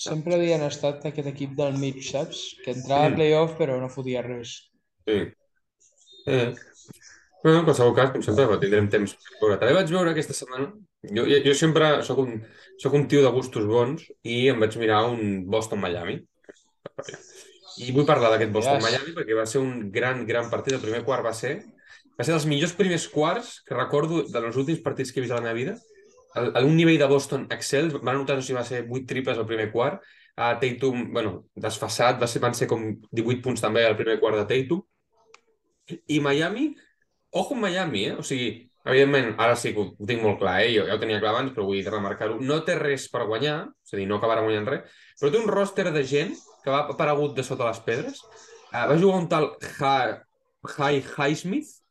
sempre 0.03 0.35
havien 0.37 0.61
estat 0.67 1.05
aquest 1.09 1.29
equip 1.31 1.55
del 1.57 1.77
mig, 1.81 2.01
saps? 2.05 2.43
Que 2.63 2.75
entrava 2.75 3.07
Mm. 3.09 3.13
a 3.13 3.17
playoff 3.17 3.57
però 3.57 3.79
no 3.81 3.89
fotia 3.89 4.21
res. 4.25 4.53
Sí. 5.07 5.17
Eh. 6.27 6.53
Bueno, 7.43 7.59
en 7.59 7.65
qualsevol 7.67 7.95
cas, 7.97 8.11
com 8.13 8.21
sempre, 8.23 8.45
però 8.47 8.59
tindrem 8.61 8.85
temps 8.91 9.15
per 9.19 9.41
veure. 9.41 9.57
També 9.59 9.73
vaig 9.75 9.89
veure 9.91 10.13
aquesta 10.13 10.35
setmana... 10.37 10.69
Jo, 11.03 11.25
jo, 11.27 11.39
jo 11.43 11.53
sempre 11.59 11.89
sóc 12.07 12.21
un, 12.23 12.37
sóc 12.79 12.93
un 12.95 13.07
tio 13.11 13.19
de 13.25 13.31
gustos 13.35 13.65
bons 13.67 14.05
i 14.23 14.37
em 14.53 14.61
vaig 14.63 14.77
mirar 14.79 15.01
un 15.11 15.41
Boston-Miami. 15.51 16.15
I 17.83 17.89
vull 17.91 18.05
parlar 18.07 18.29
d'aquest 18.31 18.53
Boston-Miami 18.55 19.15
perquè 19.17 19.35
va 19.35 19.45
ser 19.49 19.59
un 19.59 19.89
gran, 19.91 20.23
gran 20.29 20.47
partit. 20.53 20.77
El 20.77 20.83
primer 20.85 21.03
quart 21.07 21.25
va 21.25 21.33
ser... 21.35 21.57
Va 22.17 22.25
ser 22.25 22.33
dels 22.35 22.45
millors 22.49 22.75
primers 22.77 23.07
quarts 23.09 23.55
que 23.67 23.77
recordo 23.77 24.23
dels 24.29 24.57
últims 24.59 24.81
partits 24.85 25.11
que 25.11 25.19
he 25.19 25.25
vist 25.25 25.33
a 25.33 25.39
la 25.39 25.47
meva 25.47 25.57
vida. 25.57 25.77
A, 26.35 26.61
un 26.61 26.75
nivell 26.77 26.99
de 27.01 27.07
Boston 27.09 27.47
excel, 27.53 27.91
van 27.99 28.15
anotar, 28.15 28.37
no 28.37 28.45
sé 28.45 28.51
si 28.51 28.57
va 28.57 28.65
ser 28.67 28.83
8 28.89 29.07
triples 29.09 29.37
al 29.37 29.49
primer 29.49 29.71
quart. 29.71 30.01
A 30.35 30.55
Tatum, 30.61 31.11
bueno, 31.13 31.43
desfassat, 31.53 32.19
va 32.21 32.29
ser, 32.29 32.41
van 32.41 32.55
ser 32.57 32.67
com 32.69 32.85
18 33.11 33.41
punts 33.45 33.61
també 33.61 33.85
al 33.85 33.97
primer 33.97 34.19
quart 34.21 34.41
de 34.41 34.45
Tatum. 34.49 34.81
I 36.09 36.19
Miami, 36.23 36.71
ojo 37.33 37.57
amb 37.57 37.67
Miami, 37.67 38.07
eh? 38.09 38.15
O 38.17 38.25
sigui, 38.25 38.49
evidentment, 38.85 39.33
ara 39.41 39.57
sí 39.59 39.73
que 39.75 39.83
ho, 39.83 39.91
tinc 39.99 40.23
molt 40.25 40.39
clar, 40.41 40.55
eh? 40.63 40.71
Jo 40.77 40.87
ja 40.87 40.97
ho 40.97 41.01
tenia 41.01 41.21
clar 41.21 41.35
abans, 41.35 41.53
però 41.53 41.67
vull 41.67 41.85
remarcar-ho. 41.85 42.39
No 42.41 42.61
té 42.65 42.77
res 42.79 43.09
per 43.13 43.27
guanyar, 43.29 43.59
és 43.85 43.93
a 43.93 43.99
dir, 43.99 44.07
no 44.09 44.17
acabarà 44.17 44.45
guanyant 44.45 44.69
res, 44.69 44.97
però 45.19 45.33
té 45.33 45.41
un 45.41 45.51
roster 45.51 45.89
de 45.93 46.03
gent 46.07 46.33
que 46.63 46.73
va 46.73 46.85
aparegut 46.95 47.37
de 47.37 47.45
sota 47.45 47.69
les 47.69 47.81
pedres. 47.85 48.23
Uh, 48.73 48.87
va 48.89 48.97
jugar 48.97 49.21
un 49.21 49.29
tal 49.29 49.51
ha 49.85 49.95
High 50.63 51.03
Highsmith, 51.17 51.82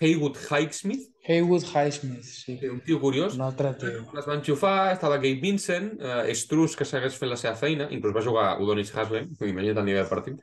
Haywood 0.00 0.36
Highsmith, 0.36 1.08
Haywood 1.28 1.64
Highsmith, 1.64 2.24
sí. 2.24 2.58
un 2.68 2.80
tio 2.80 3.00
curiós. 3.00 3.34
Un 3.34 3.42
altre 3.42 3.74
tio. 3.76 4.04
Les 4.16 4.26
va 4.28 4.36
enxufar, 4.38 4.92
estava 4.94 5.18
Gabe 5.20 5.40
Vincent, 5.42 5.90
eh, 6.00 6.34
Struz, 6.34 6.76
que 6.76 6.86
segueix 6.88 7.18
fent 7.20 7.28
la 7.28 7.36
seva 7.36 7.56
feina, 7.58 7.88
inclús 7.92 8.14
va 8.16 8.22
jugar 8.24 8.46
Udonis 8.62 8.94
Haslem, 8.94 9.34
imagina't 9.40 9.82
el 9.82 9.90
nivell 9.90 10.04
del 10.04 10.12
partit. 10.12 10.38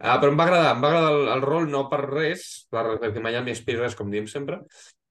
Uh, 0.00 0.14
però 0.16 0.30
em 0.32 0.38
va 0.38 0.46
agradar, 0.46 0.68
em 0.76 0.84
va 0.84 0.90
agradar 0.92 1.10
el, 1.16 1.26
el 1.34 1.42
rol, 1.44 1.66
no 1.68 1.82
per 1.90 1.98
res, 2.06 2.44
per, 2.72 2.84
perquè 3.02 3.20
Miami 3.20 3.52
aspira 3.52 3.82
res, 3.82 3.96
com 3.98 4.08
diem 4.12 4.30
sempre, 4.30 4.60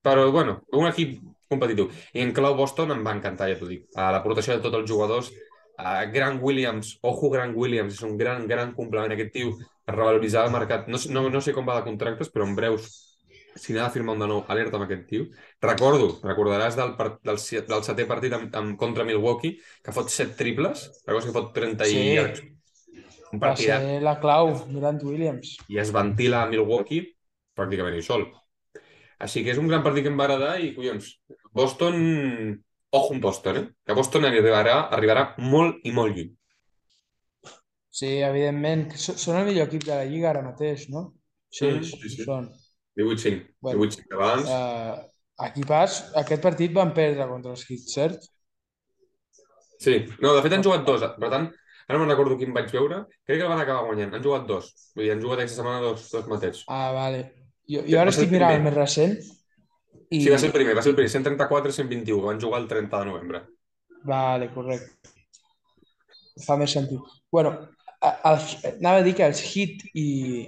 però, 0.02 0.24
bueno, 0.34 0.56
un 0.80 0.88
equip 0.88 1.20
competitiu. 1.52 1.92
I 2.16 2.24
en 2.24 2.32
clau 2.34 2.56
Boston 2.58 2.96
em 2.96 3.04
va 3.06 3.14
encantar, 3.18 3.52
ja 3.52 3.60
t'ho 3.60 3.70
dic. 3.70 3.84
Uh, 3.92 4.08
L'aportació 4.16 4.56
de 4.56 4.64
tots 4.64 4.80
els 4.80 4.90
jugadors, 4.90 5.30
uh, 5.76 6.00
Grant 6.16 6.40
Williams, 6.42 6.96
ojo 7.04 7.30
Grant 7.36 7.54
Williams, 7.60 8.00
és 8.00 8.08
un 8.08 8.16
gran, 8.18 8.48
gran 8.50 8.74
complement 8.78 9.14
aquest 9.14 9.36
tio 9.36 9.54
per 9.60 10.00
revaloritzar 10.00 10.48
el 10.48 10.56
mercat. 10.56 10.90
No, 10.90 11.04
no, 11.12 11.28
no 11.36 11.44
sé 11.44 11.54
com 11.54 11.68
va 11.70 11.78
de 11.82 11.86
contractes, 11.92 12.32
però 12.34 12.48
en 12.48 12.58
breus 12.58 12.90
si 13.56 13.74
n'ha 13.74 13.86
de 13.88 13.94
firmar 13.94 14.14
un 14.16 14.20
de 14.24 14.28
nou, 14.32 14.44
alerta 14.48 14.78
amb 14.78 14.86
aquest 14.88 15.06
tio. 15.10 15.26
Recordo, 15.62 16.10
recordaràs 16.24 16.76
del, 16.80 16.94
part, 17.00 17.20
del, 17.26 17.38
del 17.72 17.84
setè 17.88 18.06
partit 18.08 18.34
amb, 18.38 18.56
amb, 18.56 18.78
contra 18.80 19.04
Milwaukee, 19.08 19.58
que 19.84 19.92
fot 19.96 20.10
set 20.14 20.36
triples, 20.38 20.86
recordes 21.08 21.30
que 21.30 21.36
fot 21.40 21.52
30 21.56 21.86
Sí. 21.86 21.98
i... 21.98 22.18
un 23.34 23.40
Va 23.44 23.50
partidat 23.50 23.82
ser 23.82 24.00
la 24.08 24.16
clau, 24.22 24.54
Durant 24.76 25.02
Williams. 25.10 25.56
i 25.74 25.78
es 25.84 25.92
ventila 25.96 26.42
a 26.44 26.50
Milwaukee 26.52 27.06
pràcticament 27.60 27.96
ell 28.00 28.06
sol. 28.08 28.26
Així 29.26 29.44
que 29.46 29.52
és 29.54 29.60
un 29.62 29.68
gran 29.72 29.84
partit 29.86 30.06
que 30.06 30.12
em 30.14 30.20
va 30.22 30.26
agradar 30.30 30.56
i, 30.64 30.74
collons, 30.78 31.14
Boston... 31.62 32.02
Ojo 32.98 33.12
amb 33.14 33.22
Boston, 33.22 33.58
eh? 33.60 33.66
Que 33.86 33.94
Boston 33.94 34.24
arribarà, 34.26 34.78
arribarà 34.98 35.24
molt 35.54 35.84
i 35.86 35.92
molt 35.94 36.16
lluny. 36.18 36.32
Sí, 38.00 38.08
evidentment. 38.28 38.84
Són 39.04 39.38
el 39.40 39.46
millor 39.50 39.68
equip 39.70 39.86
de 39.90 39.96
la 40.00 40.06
Lliga 40.12 40.30
ara 40.32 40.44
mateix, 40.46 40.88
no? 40.94 41.04
Sí, 41.60 41.70
Mm, 41.70 41.84
sí, 41.90 42.10
sí. 42.16 42.26
són. 42.26 42.50
18-5. 43.00 43.48
Bueno, 43.66 43.88
18-5 43.88 44.20
abans. 44.20 44.52
Uh, 44.52 45.08
aquí 45.48 45.64
pas, 45.68 46.02
aquest 46.22 46.44
partit 46.44 46.76
van 46.76 46.94
perdre 46.96 47.28
contra 47.32 47.56
els 47.56 47.66
Heat, 47.68 47.88
cert? 47.94 48.30
Sí, 49.80 49.96
no, 50.20 50.36
de 50.36 50.44
fet 50.44 50.58
han 50.58 50.66
jugat 50.66 50.86
dos. 50.88 51.06
Per 51.16 51.32
tant, 51.32 51.48
ara 51.88 51.98
no 51.98 52.04
me'n 52.04 52.12
recordo 52.12 52.38
quin 52.40 52.54
vaig 52.56 52.72
veure. 52.76 53.06
Crec 53.24 53.40
que 53.40 53.48
el 53.48 53.52
van 53.52 53.64
acabar 53.64 53.88
guanyant. 53.88 54.14
Han 54.18 54.26
jugat 54.26 54.48
dos. 54.50 54.72
Vull 54.96 55.08
dir, 55.08 55.14
han 55.16 55.24
jugat 55.24 55.44
aquesta 55.44 55.62
setmana 55.62 55.84
dos, 55.86 56.10
dos 56.12 56.28
matets. 56.32 56.66
Ah, 56.68 56.90
vale. 56.96 57.24
Jo, 57.70 57.86
jo 57.86 58.02
ara 58.02 58.10
el 58.10 58.16
estic 58.16 58.34
mirant 58.34 58.58
el 58.58 58.66
més 58.66 58.76
recent 58.76 59.16
i... 60.10 60.24
Sí, 60.24 60.30
va 60.34 60.40
ser 60.42 60.50
el 60.50 60.56
primer, 60.56 60.76
va 60.76 60.84
ser 60.84 60.92
el 60.92 60.98
primer. 60.98 61.12
134-121, 61.14 62.06
que 62.10 62.28
van 62.28 62.42
jugar 62.42 62.62
el 62.64 62.68
30 62.68 63.02
de 63.02 63.10
novembre. 63.12 63.42
Vale, 64.10 64.50
correcte. 64.54 65.14
Fa 66.46 66.56
més 66.58 66.74
sentit. 66.74 67.00
bueno, 67.32 67.52
els, 68.02 68.56
anava 68.70 69.02
a 69.02 69.06
dir 69.06 69.14
que 69.18 69.28
els 69.28 69.42
Heat 69.44 69.84
i 69.94 70.08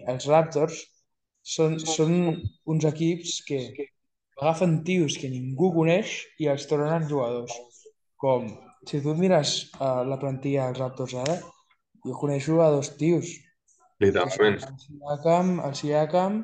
els 0.10 0.26
Raptors 0.32 0.80
són, 1.42 1.80
són 1.80 2.14
uns 2.70 2.86
equips 2.90 3.40
que 3.48 3.62
agafen 4.42 4.82
tios 4.88 5.18
que 5.22 5.30
ningú 5.30 5.72
coneix 5.76 6.14
i 6.42 6.50
els 6.52 6.68
tornen 6.70 7.08
jugadors. 7.10 7.54
Com, 8.22 8.48
si 8.90 9.02
tu 9.02 9.14
mires 9.18 9.72
uh, 9.80 10.02
la 10.08 10.18
plantilla 10.22 10.70
dels 10.70 10.82
Raptors 10.82 11.18
ara, 11.24 11.38
jo 12.06 12.18
coneixo 12.18 12.62
a 12.62 12.72
dos 12.74 12.96
tios. 12.98 13.36
Literalment. 14.02 14.62
El 14.66 14.80
Siakam, 14.82 15.60
el 15.66 15.76
Siakam, 15.78 16.40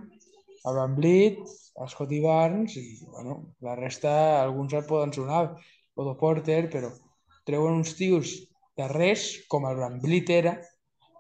el 0.68 0.78
Van 0.78 0.94
Vliet, 0.98 1.42
el 1.78 1.90
Scotty 1.90 2.20
Barnes 2.22 2.78
i, 2.78 2.86
bueno, 3.10 3.40
la 3.66 3.76
resta, 3.78 4.14
alguns 4.44 4.74
et 4.78 4.88
poden 4.90 5.14
sonar, 5.14 5.44
Otto 5.98 6.14
Porter, 6.20 6.68
però 6.70 6.92
treuen 7.48 7.80
uns 7.82 7.96
tios 7.98 8.36
de 8.78 8.88
res, 8.92 9.30
com 9.50 9.66
el 9.70 9.80
Van 9.82 9.98
Vliet 10.04 10.30
era, 10.34 10.58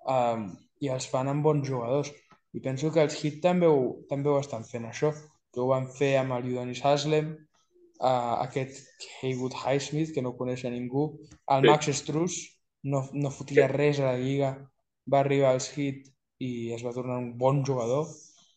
um, 0.06 0.50
i 0.82 0.92
els 0.94 1.08
fan 1.10 1.30
amb 1.32 1.46
bons 1.46 1.66
jugadors. 1.66 2.12
I 2.56 2.62
penso 2.64 2.92
que 2.94 3.04
els 3.04 3.18
Heat 3.20 3.42
també 3.44 3.68
ho, 3.68 3.82
també 4.10 4.32
ho 4.32 4.40
estan 4.40 4.64
fent, 4.68 4.88
això. 4.88 5.12
Que 5.54 5.62
ho 5.62 5.68
van 5.72 5.88
fer 5.92 6.16
amb 6.20 6.38
el 6.38 6.52
Udonis 6.52 6.84
Haslem, 6.86 7.34
uh, 8.00 8.36
aquest 8.46 9.08
Haywood 9.22 9.58
Highsmith, 9.58 10.14
que 10.16 10.24
no 10.24 10.36
coneix 10.38 10.66
a 10.66 10.72
ningú, 10.74 11.10
el 11.56 11.66
Sí. 11.66 11.70
Max 11.70 11.92
Strus, 12.02 12.38
no, 12.84 13.04
no 13.14 13.32
fotia 13.32 13.68
res 13.72 14.00
a 14.00 14.12
la 14.12 14.18
lliga, 14.22 14.54
va 15.12 15.20
arribar 15.20 15.54
als 15.54 15.70
Heat 15.76 16.08
i 16.44 16.74
es 16.76 16.84
va 16.86 16.94
tornar 16.94 17.18
un 17.18 17.32
bon 17.38 17.64
jugador. 17.66 18.08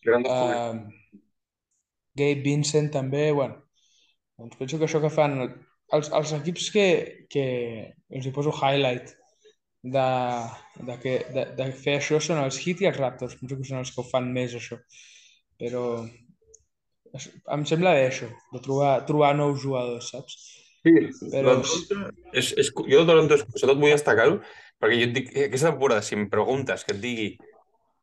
Gran. 0.05 0.25
Uh, 0.25 1.21
Gabe 2.17 2.43
Vincent 2.45 2.91
també, 2.93 3.31
bueno, 3.33 3.63
doncs 4.39 4.57
penso 4.59 4.79
que 4.79 4.87
això 4.89 5.01
que 5.01 5.13
fan 5.13 5.37
els, 5.41 6.11
els 6.11 6.33
equips 6.37 6.71
que, 6.75 6.87
que 7.31 7.45
els 8.11 8.27
hi 8.27 8.33
poso 8.35 8.53
highlight 8.55 9.15
de, 9.83 10.09
de, 10.87 10.97
que, 11.03 11.15
de, 11.35 11.45
de 11.57 11.69
fer 11.77 11.99
això 11.99 12.21
són 12.21 12.43
els 12.43 12.59
Heat 12.61 12.83
i 12.85 12.91
els 12.91 12.99
Raptors, 13.01 13.37
penso 13.41 13.57
que 13.59 13.69
són 13.69 13.81
els 13.81 13.93
que 13.95 14.03
ho 14.03 14.07
fan 14.09 14.29
més 14.33 14.57
això, 14.59 14.81
però 15.61 15.85
em 17.55 17.63
sembla 17.67 17.95
bé 17.97 18.09
això, 18.09 18.29
de 18.53 18.63
trobar, 18.63 18.93
trobar 19.09 19.33
nous 19.37 19.61
jugadors, 19.63 20.11
saps? 20.13 20.37
Sí, 20.81 20.95
Però 21.29 21.59
de 21.59 21.65
Toronto 21.69 21.97
és, 22.33 22.55
és, 22.57 22.71
jo 22.73 23.01
de 23.03 23.09
Toronto 23.09 23.37
sobretot 23.43 23.81
vull 23.83 23.93
destacar-ho 23.93 24.39
perquè 24.81 24.97
jo 24.97 25.09
et 25.11 25.17
dic, 25.17 25.33
eh, 25.35 25.47
aquesta 25.51 25.73
temporada, 25.75 26.05
si 26.05 26.17
em 26.17 26.29
preguntes 26.33 26.87
que 26.87 26.95
et 26.95 27.03
digui 27.03 27.31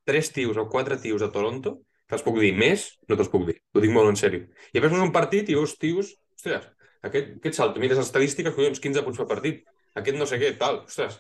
tres 0.08 0.30
tios 0.36 0.60
o 0.62 0.68
quatre 0.70 1.00
tios 1.02 1.24
a 1.26 1.32
Toronto, 1.34 1.80
te'ls 2.08 2.24
puc 2.24 2.38
dir 2.40 2.54
més, 2.56 2.86
no 3.10 3.18
te'ls 3.18 3.32
puc 3.34 3.48
dir. 3.50 3.58
Ho 3.74 3.82
dic 3.84 3.92
molt 3.92 4.14
en 4.14 4.20
sèrio. 4.20 4.46
I 4.72 4.78
després 4.78 5.02
un 5.04 5.14
partit 5.16 5.50
i 5.50 5.58
veus 5.58 5.74
tios, 5.82 6.14
ostres, 6.38 6.70
aquest, 7.04 7.34
aquest 7.42 7.58
salto, 7.58 7.82
mires 7.82 7.98
les 8.00 8.08
estadístiques, 8.08 8.56
collons, 8.56 8.80
15 8.84 9.04
punts 9.08 9.20
per 9.20 9.28
partit, 9.34 9.66
aquest 9.98 10.22
no 10.22 10.30
sé 10.30 10.40
què, 10.40 10.54
tal, 10.62 10.84
ostres, 10.86 11.18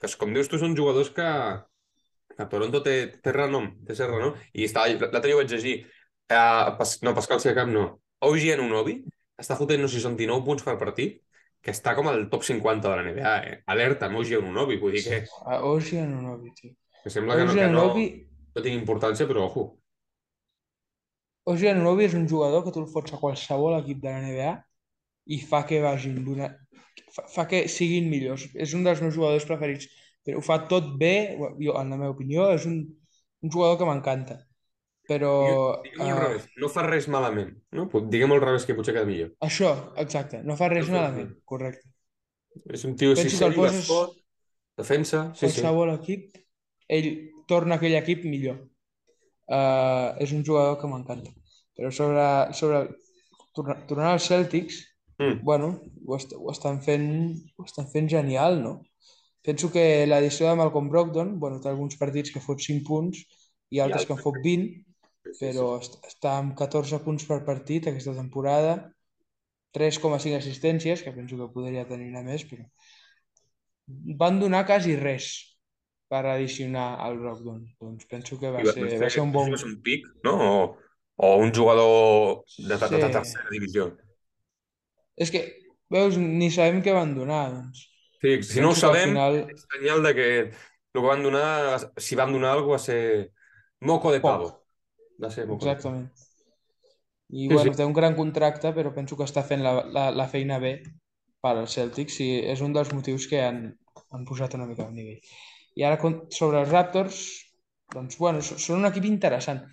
que 0.00 0.10
com 0.20 0.32
dius 0.34 0.50
tu, 0.52 0.60
són 0.60 0.76
jugadors 0.78 1.10
que, 1.16 1.26
que 2.34 2.42
a 2.44 2.48
Toronto 2.52 2.82
té, 2.84 2.96
té 3.22 3.34
renom, 3.34 3.70
té 3.86 3.96
cert 3.98 4.12
renom, 4.12 4.34
i 4.52 4.68
l'altre 4.68 5.28
dia 5.28 5.36
ho 5.36 5.42
vaig 5.42 5.54
llegir, 5.54 5.76
uh, 6.30 6.74
Pas, 6.78 6.98
no, 7.06 7.14
Pascal 7.16 7.40
Siakam 7.42 7.72
no, 7.72 7.86
OG 8.26 8.50
Anunobi 8.56 9.00
està 9.40 9.56
fotent, 9.56 9.82
no 9.82 9.88
sé 9.88 9.98
si 9.98 10.04
són 10.04 10.16
19 10.18 10.44
punts 10.46 10.64
per 10.66 10.76
partit, 10.80 11.20
que 11.64 11.72
està 11.74 11.96
com 11.98 12.06
al 12.08 12.28
top 12.32 12.44
50 12.46 12.86
de 12.86 12.94
la 12.94 13.04
NBA, 13.04 13.32
eh? 13.48 13.56
Alerta 13.72 14.06
amb 14.08 14.20
OG 14.20 14.36
Anunobi, 14.38 14.78
vull 14.80 14.94
dir 14.96 15.02
que, 15.04 15.22
Oji 15.56 15.98
Anunobi, 16.04 16.52
tio. 16.54 16.76
que 17.02 17.10
sembla 17.12 17.36
que 17.36 17.48
no, 17.48 17.52
Oji 17.52 17.60
que 17.60 17.72
no, 17.72 17.88
no 18.54 18.62
tingui 18.62 18.78
importància, 18.78 19.26
però 19.28 19.48
ojo. 19.48 19.66
Oji 21.50 21.68
Anunobi 21.72 22.06
és 22.06 22.14
un 22.18 22.28
jugador 22.30 22.64
que 22.64 22.72
tu 22.74 22.84
el 22.84 22.88
fots 22.92 23.14
a 23.14 23.20
qualsevol 23.20 23.76
equip 23.80 24.00
de 24.04 24.12
la 24.12 24.22
NBA 24.22 24.52
i 25.36 25.40
fa 25.42 25.64
que 25.66 25.82
vagin 25.82 26.22
d'una... 26.24 26.52
Fa, 27.16 27.24
fa 27.32 27.46
que 27.48 27.62
siguin 27.72 28.10
millors. 28.12 28.48
És 28.54 28.74
un 28.76 28.84
dels 28.86 29.00
meus 29.04 29.14
jugadors 29.16 29.46
preferits. 29.48 29.88
Però 30.26 30.40
ho 30.40 30.44
fa 30.44 30.58
tot 30.68 30.92
bé, 31.00 31.36
jo, 31.62 31.72
en 31.78 31.90
la 31.94 31.96
meva 31.96 32.12
opinió, 32.12 32.48
és 32.52 32.66
un, 32.68 32.80
un 33.42 33.50
jugador 33.54 33.78
que 33.80 33.86
m'encanta. 33.88 34.40
Però 35.06 35.30
Diguem-ho 35.84 36.06
al 36.10 36.16
eh, 36.16 36.22
revés, 36.24 36.46
no 36.58 36.68
fa 36.68 36.82
res 36.82 37.06
malament, 37.14 37.52
no? 37.78 37.84
Diguem-ho 38.10 38.34
al 38.34 38.42
revés, 38.42 38.64
que 38.66 38.74
potser 38.74 38.92
queda 38.96 39.06
millor. 39.06 39.28
això, 39.46 39.70
exacte, 40.02 40.40
no 40.42 40.56
fa 40.58 40.66
res 40.72 40.88
No 40.90 40.96
malament, 40.96 41.28
res. 41.30 41.44
correcte. 41.46 41.92
És 42.74 42.82
un 42.88 42.96
tio 42.98 43.14
Penso 43.14 43.38
que 43.38 43.44
el 43.52 43.54
poses- 43.54 43.84
basfot, 43.86 44.16
defensa, 44.76 45.20
sí, 45.36 45.46
sí. 45.46 45.60
Qualsevol 45.60 45.92
equip, 45.94 46.34
ell 46.88 47.08
torna 47.46 47.76
aquell 47.78 47.94
equip 48.00 48.24
millor. 48.26 48.58
Eh, 49.46 50.08
és 50.26 50.32
un 50.34 50.42
jugador 50.44 50.74
que 50.80 50.90
m'encanta. 50.90 51.30
Però 51.78 51.92
sobre, 51.94 52.26
sobre 52.58 52.82
torna- 53.54 53.78
tornant 53.86 54.16
als 54.16 54.26
Celtics, 54.26 54.80
Mm. 55.18 55.40
bueno, 55.42 55.80
ho, 56.06 56.16
est 56.16 56.32
ho, 56.36 56.50
estan 56.52 56.80
fent, 56.84 57.08
ho 57.56 57.64
estan 57.64 57.88
fent 57.92 58.08
genial, 58.12 58.60
no? 58.62 58.74
Penso 59.46 59.70
que 59.72 60.06
l'edició 60.08 60.48
de 60.48 60.56
Malcolm 60.58 60.90
Brogdon, 60.90 61.38
bueno, 61.40 61.60
té 61.62 61.70
alguns 61.70 61.96
partits 62.00 62.32
que 62.34 62.42
fot 62.42 62.60
5 62.60 62.84
punts 62.88 63.22
i 63.70 63.80
altres 63.80 64.06
que 64.06 64.14
en 64.16 64.20
fot 64.20 64.40
20, 64.42 64.82
Sí, 65.26 65.32
sí, 65.34 65.40
però 65.42 65.72
est 65.80 65.96
està 66.06 66.36
amb 66.40 66.54
14 66.58 67.00
punts 67.02 67.24
per 67.26 67.40
partit 67.46 67.88
aquesta 67.90 68.14
temporada, 68.14 68.76
3,5 69.76 70.36
assistències, 70.38 71.02
que 71.02 71.12
penso 71.12 71.38
que 71.38 71.52
podria 71.52 71.86
tenir 71.88 72.08
una 72.12 72.22
més, 72.26 72.44
però 72.46 72.64
van 74.20 74.40
donar 74.40 74.64
quasi 74.66 74.96
res 74.98 75.28
per 76.10 76.22
adicionar 76.30 76.96
al 77.02 77.18
Brogdon. 77.18 77.64
Doncs 77.82 78.06
penso 78.10 78.38
que 78.38 78.50
va 78.54 78.62
I 78.62 78.68
va, 78.68 78.74
ser, 78.74 78.88
va 79.02 79.10
ser 79.10 79.22
un 79.24 79.32
bon... 79.34 79.52
un 79.52 79.76
pic, 79.82 80.06
no? 80.26 80.34
O, 80.46 80.76
o 81.16 81.36
un 81.42 81.52
jugador 81.54 82.44
de, 82.58 82.68
de, 82.68 82.78
de, 82.78 82.88
de 82.98 83.06
Sí. 83.06 83.12
tercera 83.18 83.50
divisió. 83.50 83.90
És 85.16 85.30
que, 85.32 85.42
veus, 85.92 86.16
ni 86.20 86.50
sabem 86.52 86.82
què 86.84 86.92
van 86.94 87.14
donar, 87.16 87.46
doncs. 87.54 87.86
Sí, 88.20 88.36
si 88.42 88.60
no 88.60 88.68
ho 88.72 88.74
al 88.74 88.80
sabem, 88.80 89.10
final- 89.14 89.42
és 89.52 89.66
senyal 89.72 90.02
de 90.02 90.14
que 90.16 90.26
el 90.40 90.50
que 90.96 91.04
van 91.04 91.22
donar, 91.22 91.80
si 91.96 92.16
van 92.16 92.32
donar 92.32 92.52
alguna 92.54 92.76
cosa, 92.76 92.92
va 92.92 92.98
ser 92.98 93.32
moco 93.80 94.12
de 94.12 94.20
Poc. 94.20 94.30
pavo. 94.30 94.48
Va 95.22 95.30
ser 95.30 95.46
moco. 95.46 95.64
Exactament. 95.64 96.10
I 97.28 97.48
Sí, 97.48 97.54
bueno, 97.54 97.72
sí. 97.72 97.76
té 97.76 97.84
un 97.84 97.92
gran 97.92 98.14
contracte, 98.14 98.72
però 98.74 98.92
penso 98.94 99.16
que 99.16 99.24
està 99.24 99.42
fent 99.42 99.62
la, 99.62 99.72
la, 99.90 100.10
la 100.14 100.28
feina 100.28 100.58
bé 100.62 100.82
per 101.42 101.56
als 101.56 101.74
Celtics 101.74 102.20
i 102.20 102.28
és 102.52 102.60
un 102.62 102.72
dels 102.72 102.92
motius 102.94 103.26
que 103.26 103.40
han, 103.42 103.76
han 104.12 104.24
posat 104.24 104.54
una 104.54 104.66
mica 104.66 104.84
al 104.86 104.94
nivell. 104.94 105.18
I 105.74 105.82
ara 105.84 105.98
sobre 106.30 106.60
els 106.60 106.70
Raptors, 106.70 107.18
doncs 107.92 108.16
bueno, 108.18 108.40
són 108.42 108.78
un 108.80 108.86
equip 108.86 109.04
interessant 109.04 109.64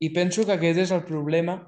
i 0.00 0.10
penso 0.10 0.44
que 0.46 0.52
aquest 0.56 0.78
és 0.78 0.90
el 0.90 1.04
problema 1.04 1.58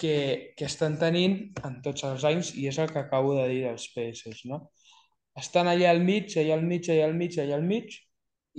que, 0.00 0.54
que 0.56 0.66
estan 0.66 0.96
tenint 0.98 1.36
en 1.68 1.80
tots 1.84 2.04
els 2.08 2.24
anys 2.28 2.54
i 2.56 2.66
és 2.70 2.78
el 2.80 2.88
que 2.92 3.02
acabo 3.02 3.34
de 3.36 3.46
dir 3.50 3.60
dels 3.66 3.86
PS, 3.94 4.46
no? 4.50 4.62
Estan 5.40 5.68
allà 5.70 5.90
al 5.92 6.00
mig, 6.04 6.32
allà 6.40 6.56
al 6.56 6.64
mig, 6.66 6.88
allà 6.90 7.08
al 7.08 7.16
mig, 7.18 7.36
allà 7.38 7.58
al 7.58 7.66
mig 7.66 7.98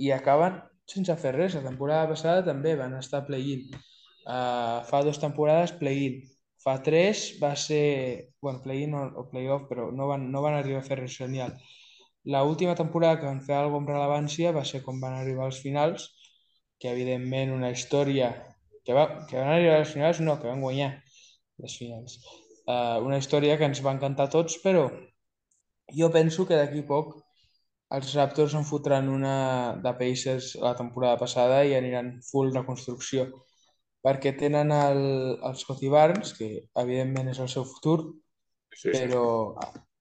i 0.00 0.12
acaben 0.14 0.60
sense 0.92 1.16
fer 1.24 1.34
res. 1.36 1.56
La 1.58 1.64
temporada 1.66 2.08
passada 2.12 2.46
també 2.46 2.76
van 2.78 2.94
estar 2.98 3.24
play-in. 3.26 3.66
Uh, 4.22 4.80
fa 4.88 5.02
dues 5.04 5.20
temporades 5.22 5.74
play-in. 5.82 6.22
Fa 6.62 6.76
tres 6.86 7.26
va 7.42 7.52
ser, 7.58 8.32
bueno, 8.40 8.62
play-in 8.62 8.94
o, 8.94 9.04
o 9.18 9.28
play-off, 9.30 9.66
però 9.70 9.90
no 9.90 10.06
van, 10.10 10.30
no 10.30 10.42
van 10.46 10.60
arribar 10.60 10.80
a 10.82 10.86
fer 10.86 11.00
res 11.02 11.18
genial. 11.18 11.56
La 12.24 12.44
última 12.46 12.76
temporada 12.78 13.18
que 13.18 13.26
van 13.26 13.42
fer 13.42 13.58
alguna 13.58 13.82
amb 13.82 13.90
rellevància 13.90 14.54
va 14.54 14.62
ser 14.64 14.84
quan 14.86 15.02
van 15.02 15.18
arribar 15.18 15.48
als 15.48 15.58
finals, 15.64 16.06
que 16.78 16.94
evidentment 16.94 17.50
una 17.54 17.70
història 17.74 18.30
que, 18.86 18.94
va, 18.94 19.08
que 19.26 19.38
van 19.38 19.56
arribar 19.56 19.80
als 19.80 19.94
finals, 19.96 20.22
no, 20.22 20.38
que 20.38 20.46
van 20.46 20.62
guanyar 20.62 20.92
les 21.58 21.76
finals. 21.78 22.18
Uh, 22.66 22.98
una 23.06 23.18
història 23.18 23.56
que 23.58 23.66
ens 23.68 23.82
va 23.84 23.92
encantar 23.96 24.28
a 24.28 24.32
tots, 24.36 24.58
però 24.64 24.86
jo 25.98 26.08
penso 26.16 26.46
que 26.48 26.56
d'aquí 26.58 26.82
poc 26.88 27.14
els 27.96 28.12
Raptors 28.16 28.54
en 28.58 28.64
fotran 28.68 29.08
una 29.12 29.34
de 29.84 29.92
Pacers 30.00 30.54
la 30.66 30.74
temporada 30.78 31.18
passada 31.20 31.62
i 31.68 31.74
aniran 31.78 32.14
full 32.30 32.52
reconstrucció 32.54 33.26
perquè 34.06 34.32
tenen 34.38 34.72
el, 34.74 35.02
el 35.48 35.56
Scotty 35.60 35.88
Barnes, 35.92 36.32
que 36.38 36.48
evidentment 36.82 37.28
és 37.34 37.38
el 37.44 37.50
seu 37.52 37.64
futur, 37.74 37.98
Sí, 38.72 38.92
sí. 38.92 38.92
però 38.96 39.24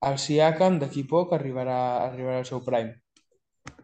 el 0.09 0.17
Siakam 0.25 0.79
d'aquí 0.81 1.03
poc 1.11 1.33
arribarà, 1.37 1.77
arribarà 2.07 2.39
al 2.41 2.47
seu 2.49 2.61
prime. 2.65 2.95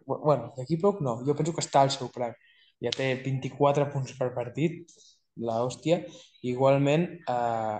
bueno, 0.05 0.53
d'aquí 0.57 0.77
poc 0.81 1.01
no, 1.01 1.17
jo 1.27 1.35
penso 1.35 1.53
que 1.53 1.61
està 1.65 1.81
al 1.81 1.91
seu 1.91 2.09
prime. 2.13 2.35
Ja 2.83 2.91
té 2.95 3.07
24 3.25 3.87
punts 3.93 4.13
per 4.19 4.29
partit, 4.35 4.93
la 5.39 5.59
hòstia. 5.63 6.01
Igualment, 6.47 7.07
eh, 7.33 7.79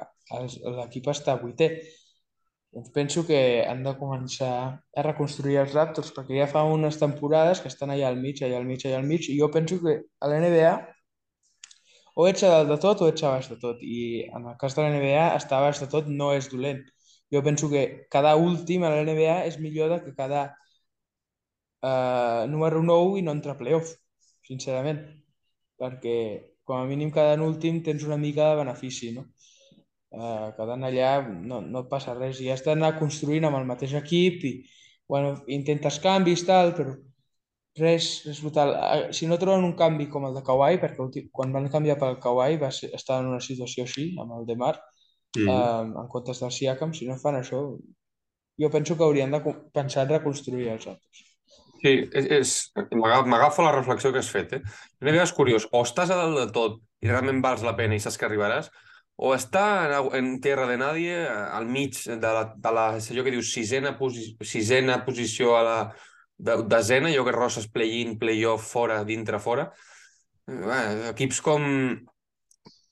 l'equip 0.79 1.07
està 1.13 1.37
vuitè. 1.41 1.71
Doncs 2.73 2.91
penso 2.93 3.23
que 3.25 3.39
han 3.65 3.83
de 3.83 3.93
començar 3.97 4.51
a 4.97 5.03
reconstruir 5.05 5.57
els 5.61 5.73
Raptors 5.73 6.11
perquè 6.13 6.35
ja 6.41 6.49
fa 6.51 6.65
unes 6.67 6.99
temporades 6.99 7.61
que 7.63 7.71
estan 7.71 7.93
allà 7.93 8.11
al 8.11 8.19
mig, 8.21 8.43
allà 8.43 8.59
al 8.59 8.67
mig, 8.67 8.83
allà 8.85 8.99
al 8.99 9.07
mig, 9.07 9.29
i 9.31 9.37
jo 9.39 9.49
penso 9.53 9.79
que 9.81 10.01
a 10.19 10.29
la 10.29 10.41
NBA 10.43 10.73
o 12.19 12.27
ets 12.27 12.43
a 12.43 12.49
dalt 12.53 12.69
de 12.73 12.77
tot 12.83 13.01
o 13.05 13.07
ets 13.11 13.23
a 13.23 13.31
baix 13.35 13.47
de 13.51 13.57
tot. 13.63 13.81
I 13.81 13.97
en 14.37 14.47
el 14.51 14.55
cas 14.61 14.75
de 14.75 14.83
la 14.83 14.91
NBA, 14.93 15.25
estar 15.39 15.59
a 15.59 15.65
baix 15.67 15.81
de 15.83 15.87
tot 15.93 16.07
no 16.21 16.31
és 16.37 16.49
dolent. 16.53 16.81
Jo 17.33 17.43
penso 17.47 17.69
que 17.73 17.83
cada 18.13 18.35
últim 18.49 18.83
a 18.83 18.91
la 18.93 19.03
NBA 19.05 19.35
és 19.49 19.59
millor 19.65 19.93
que 20.05 20.15
cada 20.21 20.41
eh, 21.81 22.45
número 22.49 22.81
9 22.83 23.19
i 23.19 23.25
no 23.25 23.35
entra 23.37 23.53
a 23.53 23.59
playoff, 23.61 23.93
sincerament. 24.49 25.01
Perquè 25.77 26.17
com 26.67 26.81
a 26.81 26.88
mínim 26.89 27.12
cada 27.15 27.36
últim 27.43 27.81
tens 27.83 28.03
una 28.07 28.19
mica 28.19 28.51
de 28.51 28.62
benefici, 28.62 29.13
no? 29.15 29.25
Eh, 30.12 30.47
quedant 30.57 30.83
allà 30.88 31.12
no, 31.27 31.62
no 31.62 31.83
et 31.83 31.89
passa 31.91 32.15
res. 32.17 32.41
I 32.43 32.51
has 32.53 32.63
d'anar 32.65 32.97
construint 33.00 33.47
amb 33.47 33.59
el 33.59 33.67
mateix 33.69 33.95
equip 34.00 34.43
i 34.47 34.53
bueno, 35.07 35.36
intentes 35.47 36.00
canvis, 36.03 36.43
tal, 36.47 36.74
però 36.77 36.95
res, 37.79 38.09
res 38.27 38.41
brutal. 38.43 38.74
Eh, 38.75 39.13
si 39.13 39.29
no 39.31 39.39
troben 39.39 39.65
un 39.67 39.75
canvi 39.79 40.09
com 40.12 40.27
el 40.27 40.36
de 40.36 40.43
Kawhi, 40.47 40.81
perquè 40.83 41.27
quan 41.31 41.55
van 41.55 41.69
canviar 41.74 41.97
pel 42.01 42.19
Kawhi 42.24 42.59
va 42.63 42.71
ser, 42.75 42.91
estar 43.00 43.21
en 43.24 43.31
una 43.31 43.43
situació 43.43 43.88
així, 43.88 44.09
amb 44.19 44.36
el 44.39 44.50
de 44.50 44.57
Mar, 44.59 44.75
mm. 45.38 45.47
eh, 45.47 46.01
en 46.03 46.12
comptes 46.12 46.43
del 46.43 46.53
Siakam, 46.57 46.93
si 46.97 47.07
no 47.07 47.19
fan 47.21 47.39
això, 47.39 47.63
jo 48.59 48.74
penso 48.74 48.97
que 48.97 49.05
haurien 49.05 49.31
de 49.31 49.41
pensar 49.74 50.07
en 50.07 50.15
reconstruir 50.17 50.71
els 50.75 50.88
altres. 50.93 51.26
Sí, 51.81 51.93
és, 52.10 52.27
és, 52.39 52.51
m'agafa 52.98 53.65
la 53.65 53.75
reflexió 53.75 54.12
que 54.13 54.22
has 54.24 54.31
fet. 54.34 54.57
Eh? 54.57 54.62
Una 55.01 55.13
vegada 55.13 55.27
és 55.29 55.36
curiós, 55.38 55.67
o 55.72 55.84
estàs 55.86 56.12
a 56.13 56.17
dalt 56.19 56.39
de 56.39 56.46
tot 56.55 56.81
i 57.03 57.10
realment 57.12 57.41
vals 57.43 57.65
la 57.65 57.75
pena 57.77 57.98
i 57.98 58.01
saps 58.01 58.17
que 58.17 58.25
arribaràs, 58.25 58.72
o 59.17 59.31
està 59.34 59.63
en, 59.86 60.10
en 60.17 60.29
terra 60.41 60.67
de 60.69 60.77
nadie, 60.77 61.15
al 61.27 61.65
mig 61.69 61.98
de 62.07 62.34
la, 62.38 62.43
de 62.53 62.74
la 62.74 62.88
allò 62.98 63.25
que 63.25 63.34
dius 63.34 63.51
sisena, 63.53 63.96
posi, 63.98 64.29
sisena 64.46 65.00
posició 65.05 65.55
a 65.57 65.63
la 65.65 65.77
de, 66.38 66.60
desena, 66.69 67.10
allò 67.10 67.25
que 67.25 67.36
rosses 67.36 67.69
play-in, 67.74 68.17
play-off, 68.22 68.67
fora, 68.74 69.01
dintre, 69.05 69.41
fora. 69.41 69.72
Bé, 70.48 70.84
equips 71.13 71.41
com... 71.46 71.65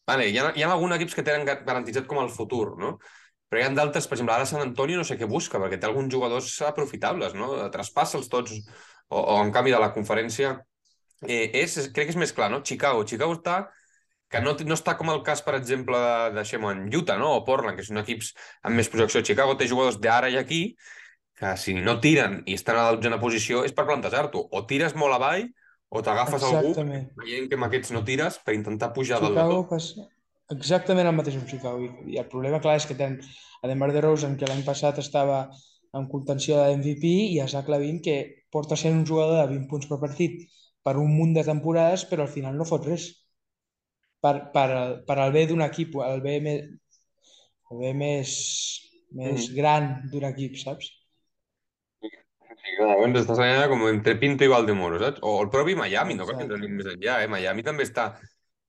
Vale, 0.05 0.27
hi, 0.29 0.37
ha, 0.37 0.49
hi 0.53 0.65
ha 0.65 0.71
alguns 0.73 0.97
equips 0.99 1.15
que 1.17 1.25
tenen 1.25 1.47
garantitzat 1.47 2.05
com 2.09 2.19
el 2.21 2.29
futur, 2.33 2.75
no? 2.77 2.95
Però 3.49 3.61
hi 3.61 3.65
ha 3.65 3.71
d'altres, 3.77 4.07
per 4.09 4.17
exemple, 4.17 4.33
ara 4.35 4.47
Sant 4.49 4.63
Antonio 4.63 4.97
no 4.97 5.05
sé 5.07 5.17
què 5.19 5.27
busca, 5.29 5.61
perquè 5.61 5.77
té 5.79 5.87
alguns 5.87 6.11
jugadors 6.13 6.49
aprofitables, 6.65 7.35
no? 7.37 7.51
Traspassa'ls 7.73 8.29
tots, 8.31 8.55
o, 9.09 9.19
o 9.19 9.39
en 9.43 9.53
canvi 9.55 9.75
de 9.75 9.81
la 9.81 9.91
conferència. 9.95 10.55
Eh, 11.25 11.49
és, 11.61 11.77
crec 11.93 12.09
que 12.09 12.15
és 12.15 12.19
més 12.19 12.33
clar, 12.35 12.49
no? 12.53 12.63
Chicago. 12.65 13.05
Chicago 13.07 13.37
està 13.37 13.59
que 14.31 14.41
no, 14.41 14.55
no 14.65 14.75
està 14.75 14.95
com 14.99 15.11
el 15.13 15.21
cas, 15.23 15.43
per 15.45 15.53
exemple, 15.59 15.99
de, 16.01 16.33
deixem 16.39 16.65
en 16.71 16.87
Utah, 16.89 17.17
no? 17.21 17.35
o 17.37 17.43
Portland, 17.47 17.77
que 17.77 17.85
són 17.85 18.01
equips 18.01 18.33
amb 18.65 18.81
més 18.81 18.89
projecció. 18.91 19.21
Chicago 19.23 19.55
té 19.59 19.69
jugadors 19.69 19.99
d'ara 20.01 20.31
i 20.33 20.39
aquí 20.41 20.63
que 21.35 21.51
si 21.59 21.75
no 21.75 21.99
tiren 22.01 22.39
i 22.47 22.55
estan 22.57 22.79
a 22.79 22.87
la 22.87 22.95
dotzena 22.95 23.19
posició 23.21 23.63
és 23.67 23.75
per 23.75 23.85
plantejar-t'ho. 23.87 24.41
O 24.55 24.65
tires 24.67 24.95
molt 24.97 25.17
avall 25.17 25.45
o 25.91 26.01
t'agafes 26.03 26.43
algú 26.47 26.73
veient 27.21 27.49
que 27.51 27.59
amb 27.59 27.67
aquests 27.67 27.93
no 27.95 28.01
tires 28.07 28.39
per 28.43 28.55
intentar 28.57 28.93
pujar 28.95 29.21
Chicago 29.21 29.61
del 29.61 29.67
passa 29.69 30.07
exactament 30.53 31.07
el 31.09 31.15
mateix 31.17 31.37
amb 31.39 31.49
Chicago. 31.49 31.89
I 32.09 32.19
el 32.21 32.27
problema, 32.31 32.61
clar, 32.63 32.77
és 32.79 32.87
que 32.89 32.97
tenen 32.97 33.21
a 33.61 33.69
DeMar 33.71 33.91
DeRozan, 33.93 34.37
que 34.37 34.49
l'any 34.49 34.63
passat 34.67 34.99
estava 35.01 35.45
en 35.95 36.07
contenció 36.11 36.59
de 36.59 36.75
MVP, 36.77 37.11
i 37.33 37.39
a 37.41 37.47
Zach 37.47 37.69
Lavin, 37.71 38.01
que 38.03 38.45
porta 38.51 38.77
sent 38.79 38.97
un 38.99 39.05
jugador 39.07 39.41
de 39.41 39.53
20 39.55 39.69
punts 39.71 39.87
per 39.89 40.01
partit 40.01 40.43
per 40.85 40.97
un 41.01 41.13
munt 41.17 41.33
de 41.33 41.45
temporades, 41.47 42.05
però 42.09 42.25
al 42.25 42.33
final 42.33 42.57
no 42.57 42.67
fot 42.67 42.85
res. 42.85 43.07
Per, 44.21 44.35
per, 44.53 44.69
per 45.05 45.17
al 45.21 45.33
bé 45.33 45.45
d'un 45.49 45.63
equip, 45.65 45.97
el 46.01 46.21
bé, 46.21 46.37
més, 46.41 46.67
el 47.71 47.81
bé 47.81 47.93
més, 47.97 48.35
més 49.13 49.49
mm. 49.49 49.57
gran 49.57 49.89
d'un 50.11 50.27
equip, 50.29 50.57
saps? 50.61 50.91
Sí, 52.01 52.11
moment 52.81 53.17
estàs 53.19 53.41
allà 53.41 53.67
com 53.69 53.83
entre 53.89 54.15
Pinto 54.21 54.45
i 54.45 54.49
Valdemoro, 54.51 55.01
saps? 55.01 55.21
O 55.25 55.37
el 55.43 55.51
propi 55.53 55.77
Miami, 55.77 56.17
Exacte. 56.17 56.45
no 56.45 56.49
cal 56.49 56.63
que 56.65 56.71
més 56.77 56.89
enllà, 56.93 57.19
eh? 57.23 57.29
Miami 57.29 57.65
també 57.65 57.85
està 57.85 58.11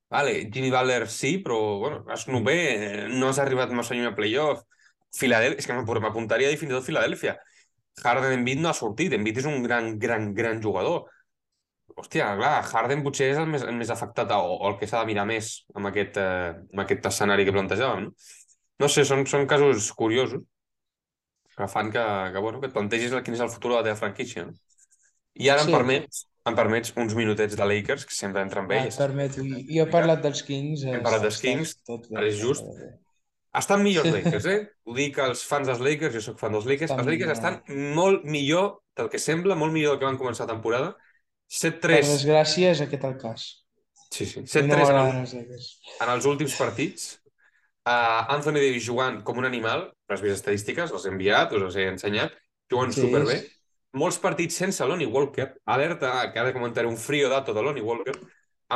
Vale, 0.08 0.48
Jimmy 0.52 0.70
Butler 0.70 1.08
sí, 1.10 1.38
però 1.42 1.78
bueno, 1.78 2.04
has 2.08 2.28
no 2.28 2.42
bé, 2.44 3.08
no 3.10 3.28
has 3.28 3.40
arribat 3.42 3.72
massa 3.74 3.94
lluny 3.94 4.06
a 4.06 4.14
playoff. 4.14 4.62
Filadèlfia, 5.16 5.62
és 5.62 5.66
que 5.66 6.00
m'apuntaria 6.02 6.52
fins 6.60 6.70
i 6.70 6.76
tot 6.76 6.86
Filadèlfia. 6.86 7.36
Harden 8.04 8.36
Embiid 8.38 8.60
no 8.60 8.70
ha 8.70 8.76
sortit, 8.76 9.14
Embiid 9.16 9.40
és 9.40 9.48
un 9.50 9.62
gran, 9.64 9.96
gran, 9.98 10.32
gran 10.36 10.60
jugador. 10.62 11.08
Hòstia, 11.96 12.34
clar, 12.36 12.56
Harden 12.68 13.02
potser 13.02 13.30
és 13.32 13.38
el 13.40 13.48
més, 13.48 13.64
el 13.64 13.78
més 13.78 13.90
afectat 13.90 14.30
o, 14.36 14.58
o 14.58 14.70
el 14.70 14.76
que 14.78 14.88
s'ha 14.90 15.00
de 15.00 15.10
mirar 15.10 15.24
més 15.26 15.52
amb 15.74 15.88
aquest, 15.90 16.18
eh, 16.20 16.50
amb 16.74 16.82
aquest 16.84 17.08
escenari 17.08 17.46
que 17.48 17.54
plantejàvem, 17.56 18.10
no? 18.10 18.28
No 18.76 18.90
sé, 18.92 19.06
són, 19.08 19.24
són 19.24 19.46
casos 19.48 19.88
curiosos 19.96 20.42
que 21.56 21.68
fan 21.72 21.90
que, 21.90 22.02
que, 22.32 22.38
bueno, 22.44 22.60
que 22.60 22.68
et 22.68 22.74
plantegis 22.74 23.14
quin 23.24 23.36
és 23.38 23.40
el 23.40 23.48
futur 23.48 23.72
de 23.72 23.78
la 23.78 23.84
teva 23.86 23.96
franquícia. 23.96 24.44
No? 24.44 24.52
I 25.40 25.48
ara 25.52 25.64
sí. 25.64 25.70
em 25.70 25.78
permets 25.78 26.26
em 26.46 26.54
permets 26.54 26.92
uns 26.94 27.16
minutets 27.18 27.56
de 27.58 27.66
Lakers, 27.66 28.04
que 28.06 28.14
sempre 28.14 28.42
entren 28.44 28.68
bé. 28.70 28.78
Ah, 28.84 28.94
permeto. 29.00 29.42
Jo 29.42 29.82
he 29.82 29.88
parlat 29.90 30.22
dels 30.22 30.44
Kings. 30.46 30.84
Hem 30.86 31.02
parlat 31.02 31.26
dels 31.26 31.40
Kings, 31.42 31.74
tot 31.86 32.06
bé, 32.12 32.28
és 32.28 32.38
just. 32.38 32.68
Estan 33.56 33.82
millors 33.82 34.12
Lakers, 34.12 34.46
eh? 34.52 34.58
Ho 34.86 34.94
dic 34.94 35.18
als 35.24 35.42
fans 35.48 35.66
dels 35.70 35.82
Lakers, 35.82 36.14
jo 36.14 36.22
sóc 36.22 36.38
fan 36.38 36.54
dels 36.54 36.68
Lakers. 36.68 36.92
Estan 36.92 37.02
els 37.02 37.10
Lakers 37.10 37.34
estan 37.34 37.60
molt 37.96 38.26
millor 38.28 38.76
del 38.98 39.10
que 39.12 39.20
sembla, 39.22 39.56
molt 39.58 39.74
millor 39.74 39.94
del 39.94 40.02
que 40.02 40.10
van 40.10 40.20
començar 40.20 40.46
la 40.46 40.52
temporada. 40.54 40.92
7-3... 41.50 41.80
Per 41.82 42.12
desgràcia 42.12 42.74
és 42.76 42.82
aquest 42.84 43.06
el 43.08 43.16
cas. 43.22 43.46
Sí, 44.12 44.28
sí. 44.28 44.44
7-3 44.44 44.92
no 44.92 45.06
en, 45.08 45.22
el... 45.24 45.66
en 46.04 46.12
els 46.12 46.28
últims 46.28 46.54
partits. 46.60 47.16
Uh, 47.86 48.26
Anthony 48.34 48.60
Davis 48.60 48.86
jugant 48.86 49.20
com 49.26 49.38
un 49.40 49.46
animal, 49.48 49.86
les 50.10 50.22
meves 50.22 50.40
estadístiques, 50.42 50.92
les 50.92 51.06
he 51.06 51.14
enviat, 51.14 51.54
us 51.54 51.66
les 51.68 51.80
he 51.80 51.90
ensenyat, 51.90 52.34
jugant 52.70 52.94
sí, 52.94 53.06
superbé. 53.06 53.40
Sí 53.40 53.55
molts 53.96 54.18
partits 54.22 54.58
sense 54.60 54.84
Lonnie 54.84 55.08
Walker, 55.08 55.48
alerta, 55.64 56.12
que 56.32 56.40
ara 56.42 56.52
comentaré 56.54 56.88
un 56.88 56.98
frio 57.00 57.30
dato 57.32 57.54
de 57.56 57.64
Lonnie 57.64 57.84
Walker, 57.84 58.16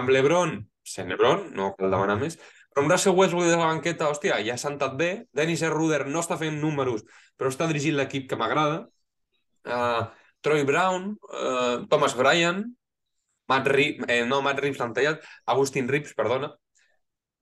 amb 0.00 0.12
l'Ebron, 0.12 0.56
sent 0.86 1.10
l'Ebron, 1.10 1.48
no 1.56 1.74
cal 1.78 1.92
demanar 1.92 2.16
més, 2.20 2.38
però 2.70 2.84
amb 2.84 2.94
Russell 2.94 3.16
Westbrook 3.18 3.48
de 3.48 3.58
la 3.58 3.68
banqueta, 3.68 4.08
hòstia, 4.08 4.38
ja 4.46 4.56
s'ha 4.56 4.70
sentat 4.70 4.96
bé, 4.98 5.10
Dennis 5.36 5.64
Ruder 5.72 6.04
no 6.08 6.22
està 6.22 6.38
fent 6.40 6.60
números, 6.62 7.04
però 7.36 7.50
està 7.52 7.68
dirigint 7.70 7.98
l'equip 7.98 8.28
que 8.30 8.38
m'agrada, 8.38 8.84
uh, 9.66 10.04
Troy 10.40 10.64
Brown, 10.68 11.10
uh, 11.30 11.82
Thomas 11.90 12.14
Bryan, 12.16 12.64
Matt 13.50 13.66
Reeves, 13.66 14.06
eh, 14.08 14.22
no, 14.26 14.40
Matt 14.46 14.62
Reeves 14.62 14.78
l'han 14.80 14.94
tallat, 14.94 15.24
Agustin 15.50 15.88
Reeves, 15.90 16.14
perdona. 16.14 16.52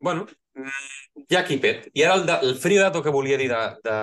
Bueno, 0.00 0.26
mm, 0.54 1.26
ja 1.30 1.42
equipet. 1.42 1.90
I 1.94 2.04
ara 2.06 2.16
el, 2.16 2.24
de, 2.26 2.38
el 2.48 2.56
frio 2.62 2.82
dato 2.82 3.02
que 3.04 3.12
volia 3.12 3.36
dir 3.36 3.50
de, 3.52 3.60
de, 3.84 3.96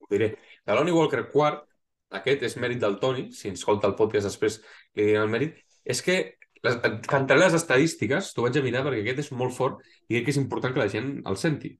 ho 0.00 0.10
diré, 0.10 0.32
de 0.66 0.74
Lonnie 0.74 0.96
Walker 0.96 1.22
quart, 1.30 1.65
aquest 2.14 2.42
és 2.46 2.56
mèrit 2.62 2.80
del 2.82 2.98
Toni, 3.02 3.28
si 3.32 3.50
ens 3.50 3.60
escolta 3.60 3.88
el 3.90 3.96
podcast 3.98 4.28
després 4.28 4.60
li 4.96 5.08
diré 5.08 5.20
el 5.22 5.30
mèrit, 5.32 5.56
és 5.84 6.02
que 6.02 6.16
les, 6.64 6.78
cantaré 7.08 7.40
les 7.40 7.56
estadístiques, 7.58 8.32
t'ho 8.34 8.46
vaig 8.46 8.58
a 8.58 8.64
mirar 8.64 8.84
perquè 8.86 9.02
aquest 9.02 9.26
és 9.26 9.30
molt 9.32 9.54
fort 9.56 9.82
i 10.08 10.16
crec 10.16 10.26
que 10.26 10.34
és 10.34 10.40
important 10.40 10.74
que 10.74 10.82
la 10.82 10.90
gent 10.92 11.12
el 11.26 11.38
senti. 11.40 11.76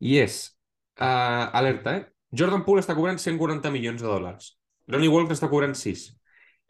I 0.00 0.20
és, 0.22 0.38
uh, 1.00 1.48
alerta, 1.58 1.96
eh? 1.98 2.06
Jordan 2.38 2.64
Poole 2.66 2.84
està 2.84 2.94
cobrant 2.94 3.18
140 3.18 3.72
milions 3.72 4.02
de 4.02 4.08
dòlars. 4.08 4.52
Ronnie 4.88 5.10
Walker 5.10 5.34
està 5.34 5.48
cobrant 5.50 5.74
6. 5.74 6.08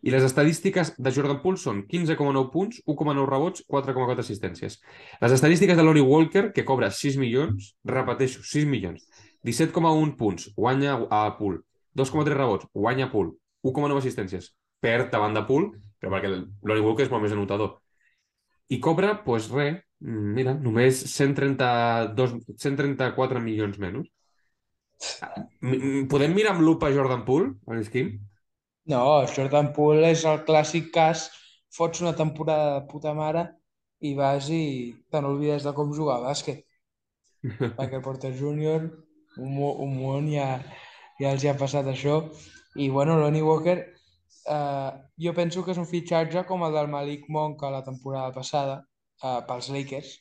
I 0.06 0.12
les 0.14 0.22
estadístiques 0.22 0.92
de 0.94 1.10
Jordan 1.10 1.40
Poole 1.42 1.58
són 1.58 1.82
15,9 1.90 2.44
punts, 2.52 2.78
1,9 2.86 3.24
rebots, 3.26 3.64
4,4 3.66 4.22
assistències. 4.22 4.78
Les 5.20 5.34
estadístiques 5.34 5.76
de 5.76 5.82
Lonnie 5.82 6.06
Walker, 6.06 6.52
que 6.54 6.64
cobra 6.64 6.92
6 6.94 7.18
milions, 7.18 7.72
repeteixo, 7.84 8.44
6 8.46 8.68
milions, 8.70 9.08
17,1 9.42 10.14
punts, 10.18 10.52
guanya 10.54 10.94
a 11.10 11.24
Poole, 11.38 11.64
2,3 11.98 12.36
rebots, 12.36 12.70
guanya 12.74 13.10
Pool, 13.12 13.34
1,9 13.66 13.98
assistències, 14.00 14.52
perd 14.80 15.10
davant 15.12 15.34
de 15.34 15.44
Pool, 15.48 15.70
però 15.98 16.14
perquè 16.14 16.30
l'Oni 16.30 16.84
Walker 16.84 17.06
és 17.06 17.12
molt 17.12 17.24
més 17.26 17.34
anotador. 17.34 17.76
I 18.68 18.78
cobra, 18.84 19.14
doncs 19.16 19.24
pues, 19.26 19.50
res, 19.54 19.82
mira, 20.00 20.54
només 20.54 21.02
132, 21.10 22.38
134 22.54 23.42
milions 23.42 23.78
menys. 23.82 24.08
Podem 26.10 26.34
mirar 26.34 26.54
amb 26.54 26.64
lupa 26.66 26.90
Jordan 26.94 27.24
Poole, 27.26 27.54
Quim? 27.92 28.16
No, 28.88 29.02
Jordan 29.34 29.72
Poole 29.76 30.14
és 30.14 30.24
el 30.26 30.42
clàssic 30.48 30.90
cas, 30.94 31.28
fots 31.74 32.00
una 32.02 32.14
temporada 32.16 32.78
de 32.78 32.86
puta 32.90 33.12
mare 33.14 33.44
i 34.00 34.14
vas 34.16 34.48
i 34.54 34.94
te 35.10 35.20
n'olvides 35.20 35.66
de 35.66 35.74
com 35.76 35.92
jugar 35.94 36.18
a 36.18 36.30
bàsquet. 36.30 36.64
Michael 37.78 38.02
Porter 38.02 38.32
Jr., 38.34 38.88
un, 39.38 39.58
un 39.58 39.92
món 39.98 40.30
ja 40.32 40.56
ja 41.20 41.32
els 41.34 41.44
ha 41.44 41.56
passat 41.58 41.86
això. 41.90 42.20
I, 42.76 42.88
bueno, 42.94 43.18
Lonnie 43.18 43.42
Walker, 43.42 43.76
eh, 44.46 44.90
jo 45.24 45.34
penso 45.34 45.64
que 45.64 45.74
és 45.74 45.80
un 45.82 45.88
fitxatge 45.90 46.44
com 46.48 46.64
el 46.66 46.74
del 46.76 46.90
Malik 46.92 47.28
Monk 47.28 47.62
a 47.64 47.72
la 47.74 47.84
temporada 47.84 48.32
passada 48.34 48.80
eh, 49.22 49.40
pels 49.48 49.70
Lakers, 49.74 50.14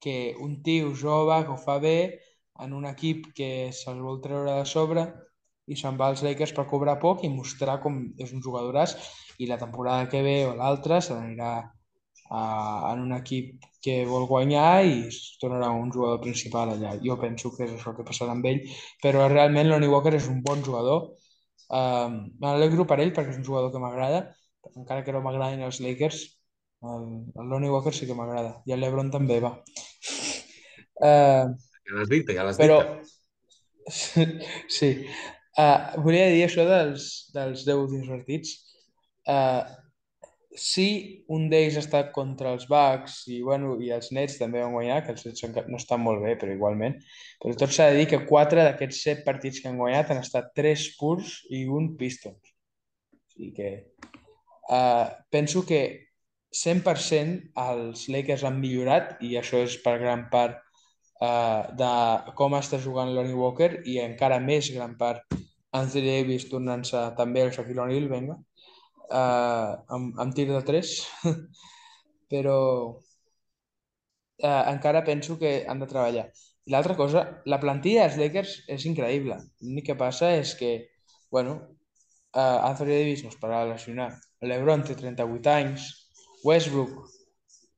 que 0.00 0.34
un 0.40 0.60
tio 0.62 0.94
jove 0.96 1.42
que 1.44 1.54
ho 1.54 1.58
fa 1.60 1.78
bé 1.78 1.96
en 2.64 2.72
un 2.76 2.86
equip 2.88 3.32
que 3.36 3.70
se'l 3.72 4.00
vol 4.04 4.20
treure 4.24 4.60
de 4.60 4.68
sobre 4.68 5.06
i 5.70 5.76
se'n 5.78 5.98
va 6.00 6.10
als 6.10 6.24
Lakers 6.26 6.54
per 6.56 6.66
cobrar 6.70 6.98
poc 7.02 7.24
i 7.24 7.32
mostrar 7.32 7.78
com 7.84 8.00
és 8.18 8.32
un 8.36 8.42
jugadoràs 8.44 8.96
i 9.38 9.48
la 9.48 9.60
temporada 9.60 10.08
que 10.12 10.22
ve 10.26 10.38
o 10.48 10.56
l'altra 10.56 11.00
se 11.04 11.14
n'anirà 11.14 11.52
en 12.30 13.02
un 13.02 13.12
equip 13.16 13.64
que 13.82 14.04
vol 14.06 14.26
guanyar 14.30 14.84
i 14.86 14.96
es 15.08 15.18
tornarà 15.40 15.70
un 15.74 15.90
jugador 15.90 16.20
principal 16.22 16.74
allà. 16.74 16.94
Jo 17.02 17.16
penso 17.20 17.50
que 17.54 17.64
és 17.66 17.72
això 17.74 17.94
que 17.96 18.06
passarà 18.06 18.36
amb 18.36 18.46
ell, 18.46 18.60
però 19.02 19.26
realment 19.32 19.70
Lonnie 19.70 19.90
Walker 19.90 20.14
és 20.18 20.28
un 20.30 20.42
bon 20.46 20.62
jugador. 20.66 21.08
Um, 21.70 22.20
M'alegro 22.42 22.86
per 22.86 23.00
ell 23.00 23.14
perquè 23.16 23.34
és 23.34 23.40
un 23.40 23.46
jugador 23.46 23.72
que 23.72 23.82
m'agrada, 23.82 24.22
encara 24.76 25.04
que 25.06 25.14
no 25.14 25.22
m'agradin 25.24 25.64
els 25.66 25.80
Lakers, 25.82 26.22
el, 26.82 27.06
el 27.36 27.50
Lonnie 27.50 27.72
Walker 27.72 27.92
sí 27.94 28.06
que 28.08 28.16
m'agrada. 28.16 28.58
I 28.68 28.76
el 28.76 28.84
LeBron 28.84 29.10
també 29.14 29.40
va. 29.42 29.54
Uh, 31.00 31.50
ja 31.88 31.96
l'has 31.96 32.10
dit, 32.12 32.34
ja 32.36 32.46
l'has 32.46 32.60
però... 32.60 32.80
dit. 32.84 33.16
sí. 34.78 34.90
Uh, 35.58 36.02
volia 36.04 36.28
dir 36.30 36.44
això 36.46 36.64
dels, 36.68 37.06
dels 37.34 37.64
10 37.66 37.84
últims 37.86 38.10
partits. 38.12 38.54
Uh, 39.28 39.64
sí, 40.60 41.24
un 41.32 41.48
d'ells 41.50 41.78
ha 41.78 41.82
estat 41.84 42.10
contra 42.14 42.52
els 42.54 42.66
Bucks 42.70 43.22
i, 43.32 43.40
bueno, 43.46 43.74
i 43.80 43.90
els 43.96 44.10
Nets 44.16 44.36
també 44.40 44.60
van 44.62 44.74
guanyar, 44.76 45.00
que 45.04 45.14
els 45.14 45.24
Nets 45.26 45.44
no 45.68 45.78
estan 45.78 46.02
molt 46.04 46.22
bé, 46.24 46.36
però 46.40 46.52
igualment. 46.52 46.98
Però 47.40 47.56
tot 47.58 47.72
s'ha 47.74 47.88
de 47.90 48.00
dir 48.00 48.08
que 48.10 48.22
quatre 48.28 48.64
d'aquests 48.66 49.02
set 49.06 49.24
partits 49.26 49.62
que 49.62 49.70
han 49.70 49.80
guanyat 49.80 50.12
han 50.12 50.22
estat 50.22 50.52
tres 50.56 50.90
purs 51.00 51.40
i 51.50 51.64
un 51.78 51.94
Pistons. 52.00 52.54
O 53.14 53.32
sigui 53.32 53.52
que 53.56 53.70
uh, 54.68 55.08
penso 55.32 55.64
que 55.66 55.82
100% 56.52 57.52
els 57.62 58.08
Lakers 58.10 58.44
han 58.44 58.58
millorat 58.60 59.20
i 59.22 59.36
això 59.38 59.62
és 59.64 59.78
per 59.84 59.96
gran 60.02 60.26
part 60.32 60.58
uh, 61.22 61.70
de 61.78 61.92
com 62.36 62.58
està 62.58 62.80
jugant 62.82 63.14
Lonnie 63.14 63.38
Walker 63.38 63.70
i 63.86 64.00
encara 64.02 64.40
més 64.42 64.72
gran 64.74 64.96
part 64.98 65.38
Anthony 65.72 66.08
Davis 66.10 66.48
tornant-se 66.50 67.02
també 67.16 67.44
el 67.46 67.52
Shaquille 67.54 67.84
O'Neal, 67.84 68.08
venga, 68.10 68.36
uh, 69.10 69.76
amb, 69.94 70.18
amb 70.22 70.34
tir 70.34 70.46
de 70.50 70.62
3, 70.66 70.94
però 72.32 72.56
uh, 72.90 74.62
encara 74.72 75.04
penso 75.04 75.38
que 75.38 75.64
han 75.68 75.82
de 75.82 75.90
treballar. 75.90 76.26
I 76.66 76.74
l'altra 76.74 76.96
cosa, 76.96 77.24
la 77.50 77.60
plantilla 77.62 78.06
dels 78.06 78.18
Lakers 78.20 78.56
és 78.70 78.86
increïble. 78.88 79.36
L'únic 79.64 79.90
que 79.90 79.98
passa 79.98 80.32
és 80.38 80.54
que, 80.58 80.72
bueno, 81.32 81.58
uh, 82.34 82.58
Anthony 82.70 82.92
Davis 82.94 83.24
no 83.24 83.32
es 83.32 83.38
pararà 83.40 83.64
de 83.64 83.74
lesionar. 83.74 84.10
LeBron 84.40 84.84
té 84.86 84.96
38 84.96 85.50
anys. 85.52 85.88
Westbrook, 86.44 87.10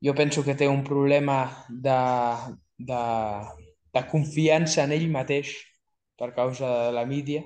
jo 0.03 0.15
penso 0.15 0.45
que 0.47 0.55
té 0.55 0.69
un 0.71 0.85
problema 0.87 1.67
de, 1.69 1.99
de, 2.79 3.03
de 3.95 4.03
confiança 4.11 4.85
en 4.85 4.95
ell 4.95 5.09
mateix 5.11 5.57
per 6.19 6.31
causa 6.37 6.69
de 6.87 6.93
la 6.95 7.07
mídia. 7.07 7.43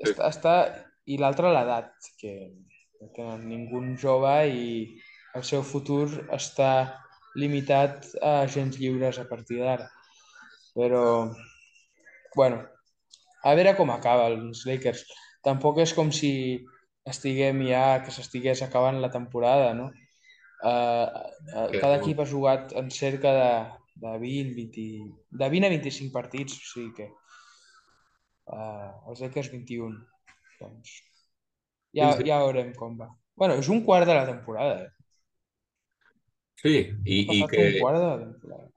Sí. 0.00 0.10
Està, 0.10 0.28
està... 0.28 0.56
I 1.06 1.18
l'altre, 1.20 1.52
l'edat, 1.52 1.92
que 2.20 2.34
no 3.00 3.10
tenen 3.16 3.48
ningú 3.48 3.82
jove 4.00 4.34
i 4.48 4.68
el 5.34 5.44
seu 5.44 5.64
futur 5.66 6.06
està 6.32 6.70
limitat 7.36 8.06
a 8.22 8.40
agents 8.44 8.78
lliures 8.78 9.18
a 9.18 9.26
partir 9.28 9.60
d'ara. 9.60 9.88
Però, 10.74 11.02
bueno, 12.36 12.62
a 13.44 13.54
veure 13.58 13.74
com 13.76 13.90
acaba 13.90 14.30
els 14.32 14.64
Lakers. 14.68 15.04
Tampoc 15.44 15.82
és 15.84 15.92
com 15.92 16.10
si 16.14 16.32
estiguem 17.04 17.60
ja, 17.68 18.00
que 18.04 18.14
s'estigués 18.14 18.62
acabant 18.64 19.00
la 19.02 19.12
temporada, 19.12 19.74
no? 19.76 19.90
Uh, 20.64 21.04
uh, 21.52 21.68
cada 21.76 21.98
equip 21.98 22.22
ha 22.22 22.28
jugat 22.30 22.72
en 22.80 22.88
cerca 22.94 23.34
de, 23.36 23.50
de 24.00 24.14
20, 24.22 24.54
20, 24.56 24.86
de 25.42 25.48
20 25.52 25.68
a 25.68 25.72
25 25.74 26.14
partits, 26.14 26.56
o 26.56 26.70
sigui 26.70 26.94
que 26.96 27.10
uh, 28.48 28.88
els 29.10 29.20
Lakers 29.26 29.52
21. 29.52 29.98
Doncs 30.64 30.94
ja, 31.94 32.10
ja 32.26 32.40
veurem 32.42 32.72
com 32.74 32.96
va. 32.98 33.08
bueno, 33.38 33.56
és 33.58 33.68
un 33.68 33.82
quart 33.84 34.06
de 34.06 34.14
la 34.14 34.26
temporada. 34.26 34.84
Eh? 34.84 34.90
Sí, 36.62 36.76
i, 37.04 37.18
i 37.22 37.42
que... 37.50 37.66
un 37.66 37.80
quart 37.80 37.98
de 37.98 38.06
la 38.06 38.18
temporada. 38.22 38.70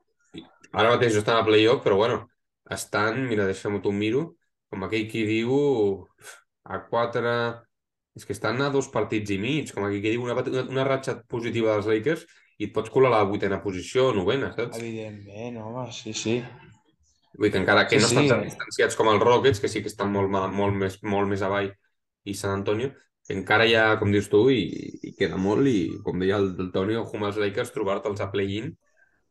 Ara 0.78 0.96
mateix 0.96 1.16
estan 1.16 1.40
a 1.40 1.46
playoff, 1.48 1.84
però 1.86 1.98
bueno, 2.02 2.26
estan, 2.74 3.22
mira, 3.30 3.46
deixa'm 3.48 3.80
t'ho 3.82 3.94
miro, 3.96 4.26
com 4.72 4.84
aquell 4.88 5.08
qui 5.12 5.24
diu 5.30 5.56
a 6.68 6.82
quatre... 6.90 7.38
És 8.18 8.26
que 8.26 8.34
estan 8.34 8.64
a 8.66 8.72
dos 8.74 8.88
partits 8.90 9.30
i 9.30 9.36
mig, 9.38 9.70
com 9.70 9.86
aquell 9.86 10.02
qui 10.02 10.16
diu 10.16 10.24
una, 10.26 10.34
una, 10.42 10.64
una 10.74 10.86
ratxa 10.88 11.20
positiva 11.30 11.76
dels 11.76 11.86
Lakers 11.86 12.24
i 12.58 12.66
et 12.66 12.72
pots 12.74 12.90
colar 12.90 13.12
a 13.12 13.20
la 13.20 13.28
vuitena 13.30 13.60
posició, 13.62 14.08
novena, 14.16 14.50
saps? 14.56 14.80
Evidentment, 14.82 15.60
home, 15.62 15.84
sí, 15.94 16.16
sí. 16.18 16.40
Vull 17.38 17.52
dir, 17.52 17.60
encara 17.62 17.86
que 17.88 18.00
sí, 18.00 18.04
no 18.04 18.10
estan 18.10 18.26
sí. 18.26 18.32
tan 18.34 18.46
distanciats 18.46 18.98
com 18.98 19.12
els 19.12 19.22
Rockets, 19.22 19.62
que 19.62 19.70
sí 19.70 19.84
que 19.86 19.92
estan 19.92 20.10
molt, 20.14 20.32
molt, 20.32 20.74
més, 20.78 20.98
molt 21.06 21.30
més 21.30 21.44
avall, 21.46 21.70
i 22.28 22.34
San 22.36 22.56
Antonio, 22.56 22.92
que 23.28 23.36
encara 23.38 23.68
hi 23.68 23.76
ha, 23.78 23.86
com 24.02 24.12
dius 24.12 24.30
tu, 24.32 24.48
i, 24.54 24.66
i 25.04 25.14
queda 25.20 25.38
molt, 25.42 25.70
i 25.70 26.00
com 26.04 26.18
deia 26.20 26.40
el, 26.42 26.52
el 26.64 26.72
Toni, 26.74 26.98
ojo 26.98 27.20
amb 27.20 27.30
els 27.30 27.40
Lakers, 27.44 27.74
trobar-te'ls 27.76 28.24
a 28.26 28.30
play-in, 28.34 28.72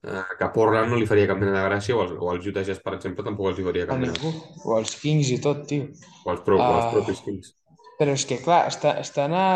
eh, 0.06 0.22
que 0.38 0.46
a 0.46 0.52
Portland 0.54 0.92
no 0.92 1.00
li 1.00 1.08
faria 1.10 1.26
cap 1.30 1.42
mena 1.42 1.56
de 1.56 1.64
gràcia, 1.66 1.98
o 1.98 2.04
als, 2.04 2.14
o 2.14 2.30
als 2.30 2.46
Utah 2.46 2.64
Jazz, 2.66 2.84
per 2.84 2.94
exemple, 2.96 3.26
tampoc 3.26 3.50
els 3.52 3.60
hi 3.60 3.66
faria 3.66 3.90
cap 3.90 4.00
mena. 4.00 4.32
O 4.64 4.78
als 4.78 4.94
Kings 5.02 5.34
i 5.34 5.40
tot, 5.42 5.66
tio. 5.70 5.90
O 6.22 6.34
als, 6.34 6.46
pro, 6.46 6.60
uh, 6.60 6.62
o 6.62 6.78
als 6.78 6.86
ah, 6.86 6.94
propis 6.94 7.24
Kings. 7.26 7.54
Però 7.98 8.14
és 8.14 8.26
que, 8.28 8.38
clar, 8.44 8.66
està, 8.70 8.98
estan 9.02 9.34
a 9.34 9.46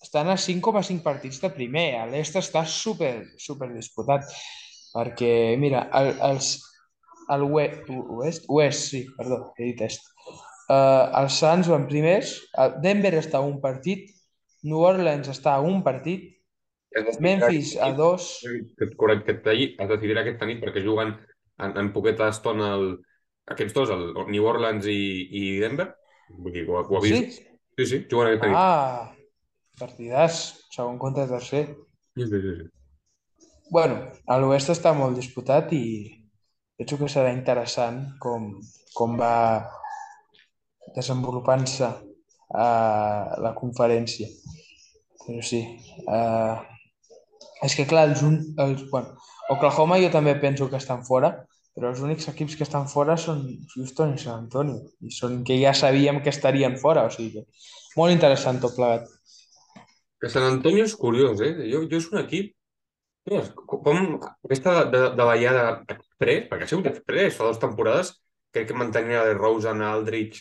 estan 0.00 0.30
a 0.32 0.36
5,5 0.36 1.02
partits 1.04 1.40
de 1.42 1.50
primer. 1.52 1.90
A 2.00 2.06
l'est 2.08 2.36
està 2.40 2.64
super, 2.64 3.12
super 3.38 3.68
disputat. 3.74 4.24
Perquè, 4.90 5.32
mira, 5.60 5.84
el, 6.00 6.14
els, 6.30 6.54
el 7.34 7.44
West, 7.48 7.90
West, 8.48 8.88
sí, 8.90 9.04
perdó, 9.16 9.52
he 9.56 9.70
dit 9.70 9.82
est. 9.86 10.06
Uh, 10.70 11.10
els 11.18 11.38
Suns 11.42 11.68
van 11.70 11.86
primers, 11.90 12.36
el 12.62 12.76
Denver 12.82 13.16
està 13.18 13.40
a 13.40 13.46
un 13.46 13.58
partit, 13.62 14.10
New 14.66 14.82
Orleans 14.86 15.30
està 15.32 15.56
a 15.56 15.64
un 15.66 15.80
partit, 15.86 16.28
Memphis 17.22 17.76
a 17.78 17.92
dos... 17.94 18.40
Correcte, 18.98 19.38
has 19.78 19.90
decidir 19.92 20.18
aquesta 20.18 20.46
nit 20.48 20.58
perquè 20.62 20.82
juguen 20.82 21.14
en, 21.62 21.76
en 21.78 21.92
poqueta 21.94 22.28
estona 22.32 22.72
el, 22.74 22.88
aquests 23.50 23.76
dos, 23.76 23.92
el 23.94 24.26
New 24.30 24.46
Orleans 24.46 24.88
i, 24.90 25.00
i 25.30 25.44
Denver. 25.62 25.90
Vull 26.30 26.54
dir, 26.54 26.66
ho, 26.68 26.82
ho 26.82 26.98
ha 26.98 27.02
vist? 27.04 27.38
Sí? 27.38 27.46
Sí, 27.78 27.86
sí, 27.86 28.02
juguen 28.10 28.32
aquesta 28.32 28.50
nit. 28.50 28.58
Ah, 28.58 29.10
partidàs, 29.80 30.42
segon 30.74 30.98
contra 31.02 31.28
tercer. 31.30 31.68
Sí, 32.18 32.26
sí, 32.26 32.42
sí. 32.46 32.70
Bueno, 33.70 34.02
a 34.26 34.38
l'oest 34.42 34.72
està 34.74 34.90
molt 34.98 35.14
disputat 35.18 35.70
i 35.76 35.84
penso 36.80 36.96
que 36.96 37.10
serà 37.12 37.28
interessant 37.36 37.98
com, 38.24 38.54
com 38.96 39.18
va 39.20 39.34
desenvolupant-se 40.96 41.84
uh, 41.84 43.24
la 43.44 43.52
conferència. 43.58 44.30
Però 45.26 45.44
sí, 45.44 45.60
uh, 46.08 46.56
és 47.68 47.76
que 47.76 47.84
clar, 47.90 48.06
els, 48.08 48.24
els, 48.24 48.86
bueno, 48.88 49.12
Oklahoma 49.52 50.00
jo 50.00 50.08
també 50.14 50.32
penso 50.40 50.70
que 50.72 50.80
estan 50.80 51.04
fora, 51.04 51.34
però 51.76 51.90
els 51.92 52.00
únics 52.00 52.30
equips 52.32 52.56
que 52.56 52.64
estan 52.64 52.88
fora 52.88 53.18
són 53.20 53.44
Houston 53.74 54.16
i 54.16 54.22
San 54.22 54.46
Antonio, 54.46 54.80
i 55.04 55.12
són 55.12 55.42
que 55.44 55.60
ja 55.60 55.74
sabíem 55.76 56.22
que 56.24 56.32
estarien 56.32 56.78
fora, 56.80 57.04
o 57.04 57.12
sigui 57.12 57.42
que 57.42 57.44
molt 58.00 58.16
interessant 58.16 58.62
tot 58.64 58.72
plegat. 58.78 59.04
Que 60.20 60.32
San 60.32 60.48
Antonio 60.48 60.88
és 60.88 60.96
curiós, 60.96 61.44
eh? 61.44 61.52
Jo, 61.68 61.84
jo 61.92 62.00
és 62.00 62.08
un 62.08 62.24
equip 62.24 62.54
com 63.30 64.00
aquesta 64.44 64.84
de, 64.90 65.02
de 65.14 65.26
ballada 65.26 65.64
després, 65.86 66.46
perquè 66.50 66.66
ha 66.66 66.70
sigut 66.70 66.88
després, 66.88 67.36
fa 67.36 67.46
dues 67.46 67.60
temporades, 67.62 68.14
crec 68.54 68.70
que 68.70 68.78
mantenia 68.78 69.22
de 69.28 69.36
Rosen, 69.38 69.84
Aldrich 69.86 70.40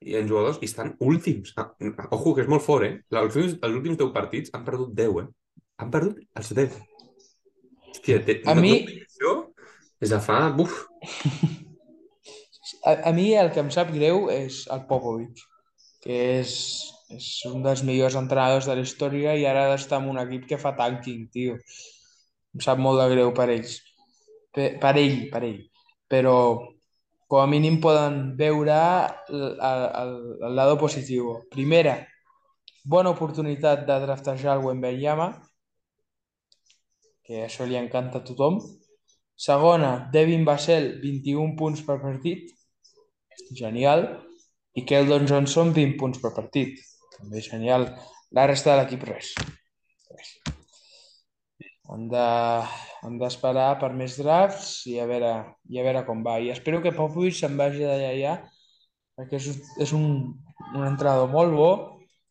i 0.00 0.16
en 0.16 0.28
jugadors, 0.28 0.60
i 0.62 0.68
estan 0.70 0.94
últims. 1.04 1.52
Ah, 1.60 1.68
ojo, 2.16 2.32
que 2.34 2.46
és 2.46 2.48
molt 2.48 2.64
fort, 2.64 2.86
eh? 2.88 3.02
Els 3.12 3.36
últims, 3.36 3.58
els 3.60 3.76
últims 3.76 4.00
10 4.00 4.12
partits 4.14 4.54
han 4.56 4.64
perdut 4.64 4.94
10, 4.96 5.20
eh? 5.20 5.26
Han 5.84 5.92
perdut 5.92 6.22
els 6.40 6.52
10. 6.56 6.78
Hòstia, 7.90 8.22
te, 8.24 8.40
a 8.48 8.56
no, 8.56 8.64
mi... 8.64 9.02
No, 9.20 9.34
des 10.00 10.14
de 10.14 10.22
fa... 10.24 10.46
Buf. 10.56 10.86
A, 12.86 12.92
a 13.08 13.12
mi 13.12 13.26
el 13.36 13.50
que 13.52 13.60
em 13.60 13.68
sap 13.74 13.90
greu 13.92 14.30
és 14.32 14.62
el 14.72 14.84
Popovic, 14.88 15.40
que 16.00 16.14
és, 16.38 16.52
és 17.12 17.26
un 17.50 17.64
dels 17.64 17.82
millors 17.84 18.14
entrenadors 18.16 18.68
de 18.70 18.76
la 18.78 18.84
història 18.86 19.34
i 19.36 19.42
ara 19.48 19.66
està 19.74 19.98
en 20.00 20.06
un 20.08 20.20
equip 20.22 20.46
que 20.48 20.56
fa 20.60 20.70
tanking, 20.78 21.26
tio 21.34 21.58
em 22.54 22.62
sap 22.64 22.80
molt 22.82 23.00
de 23.00 23.08
greu 23.12 23.32
per 23.36 23.48
ells. 23.52 23.78
Per, 24.54 24.72
per 24.82 24.94
ell, 24.98 25.18
per 25.30 25.42
ell. 25.46 25.60
Però 26.10 26.36
com 27.30 27.38
a 27.38 27.46
mínim 27.46 27.78
poden 27.82 28.34
veure 28.38 28.78
el, 29.30 29.44
el, 29.54 30.14
el 30.48 30.56
lado 30.58 30.78
positiu. 30.80 31.36
Primera, 31.52 31.94
bona 32.82 33.12
oportunitat 33.14 33.86
de 33.86 33.98
draftejar 34.02 34.56
el 34.56 34.64
Wembenyama, 34.64 35.30
que 37.26 37.44
això 37.46 37.68
li 37.68 37.78
encanta 37.78 38.18
a 38.18 38.26
tothom. 38.26 38.58
Segona, 39.40 39.92
Devin 40.12 40.42
Vassell, 40.44 40.96
21 41.04 41.54
punts 41.56 41.84
per 41.86 42.00
partit, 42.02 42.50
genial. 43.54 44.08
I 44.74 44.84
Keldon 44.86 45.26
Johnson, 45.26 45.72
20 45.74 45.96
punts 45.98 46.20
per 46.22 46.34
partit, 46.34 46.82
també 47.16 47.42
genial. 47.46 47.88
La 48.34 48.50
resta 48.50 48.74
de 48.74 48.82
l'equip, 48.82 49.06
res. 49.06 49.32
res 49.38 49.59
hem 51.94 52.06
de, 52.12 52.28
hem 53.06 53.18
d'esperar 53.20 53.74
per 53.80 53.90
més 53.96 54.16
drafts 54.20 54.86
i 54.90 54.98
a 55.02 55.06
veure, 55.10 55.34
i 55.70 55.80
a 55.80 55.84
veure 55.86 56.06
com 56.06 56.24
va. 56.26 56.38
I 56.38 56.52
espero 56.54 56.82
que 56.84 56.94
Popovich 56.96 57.40
se'n 57.40 57.56
vagi 57.58 57.86
d'allà 57.86 58.14
ja 58.18 58.38
perquè 59.20 59.36
és, 59.36 59.48
és 59.84 59.92
un, 59.96 60.06
un 60.72 60.84
entrenador 60.86 61.28
molt 61.32 61.52
bo 61.56 61.72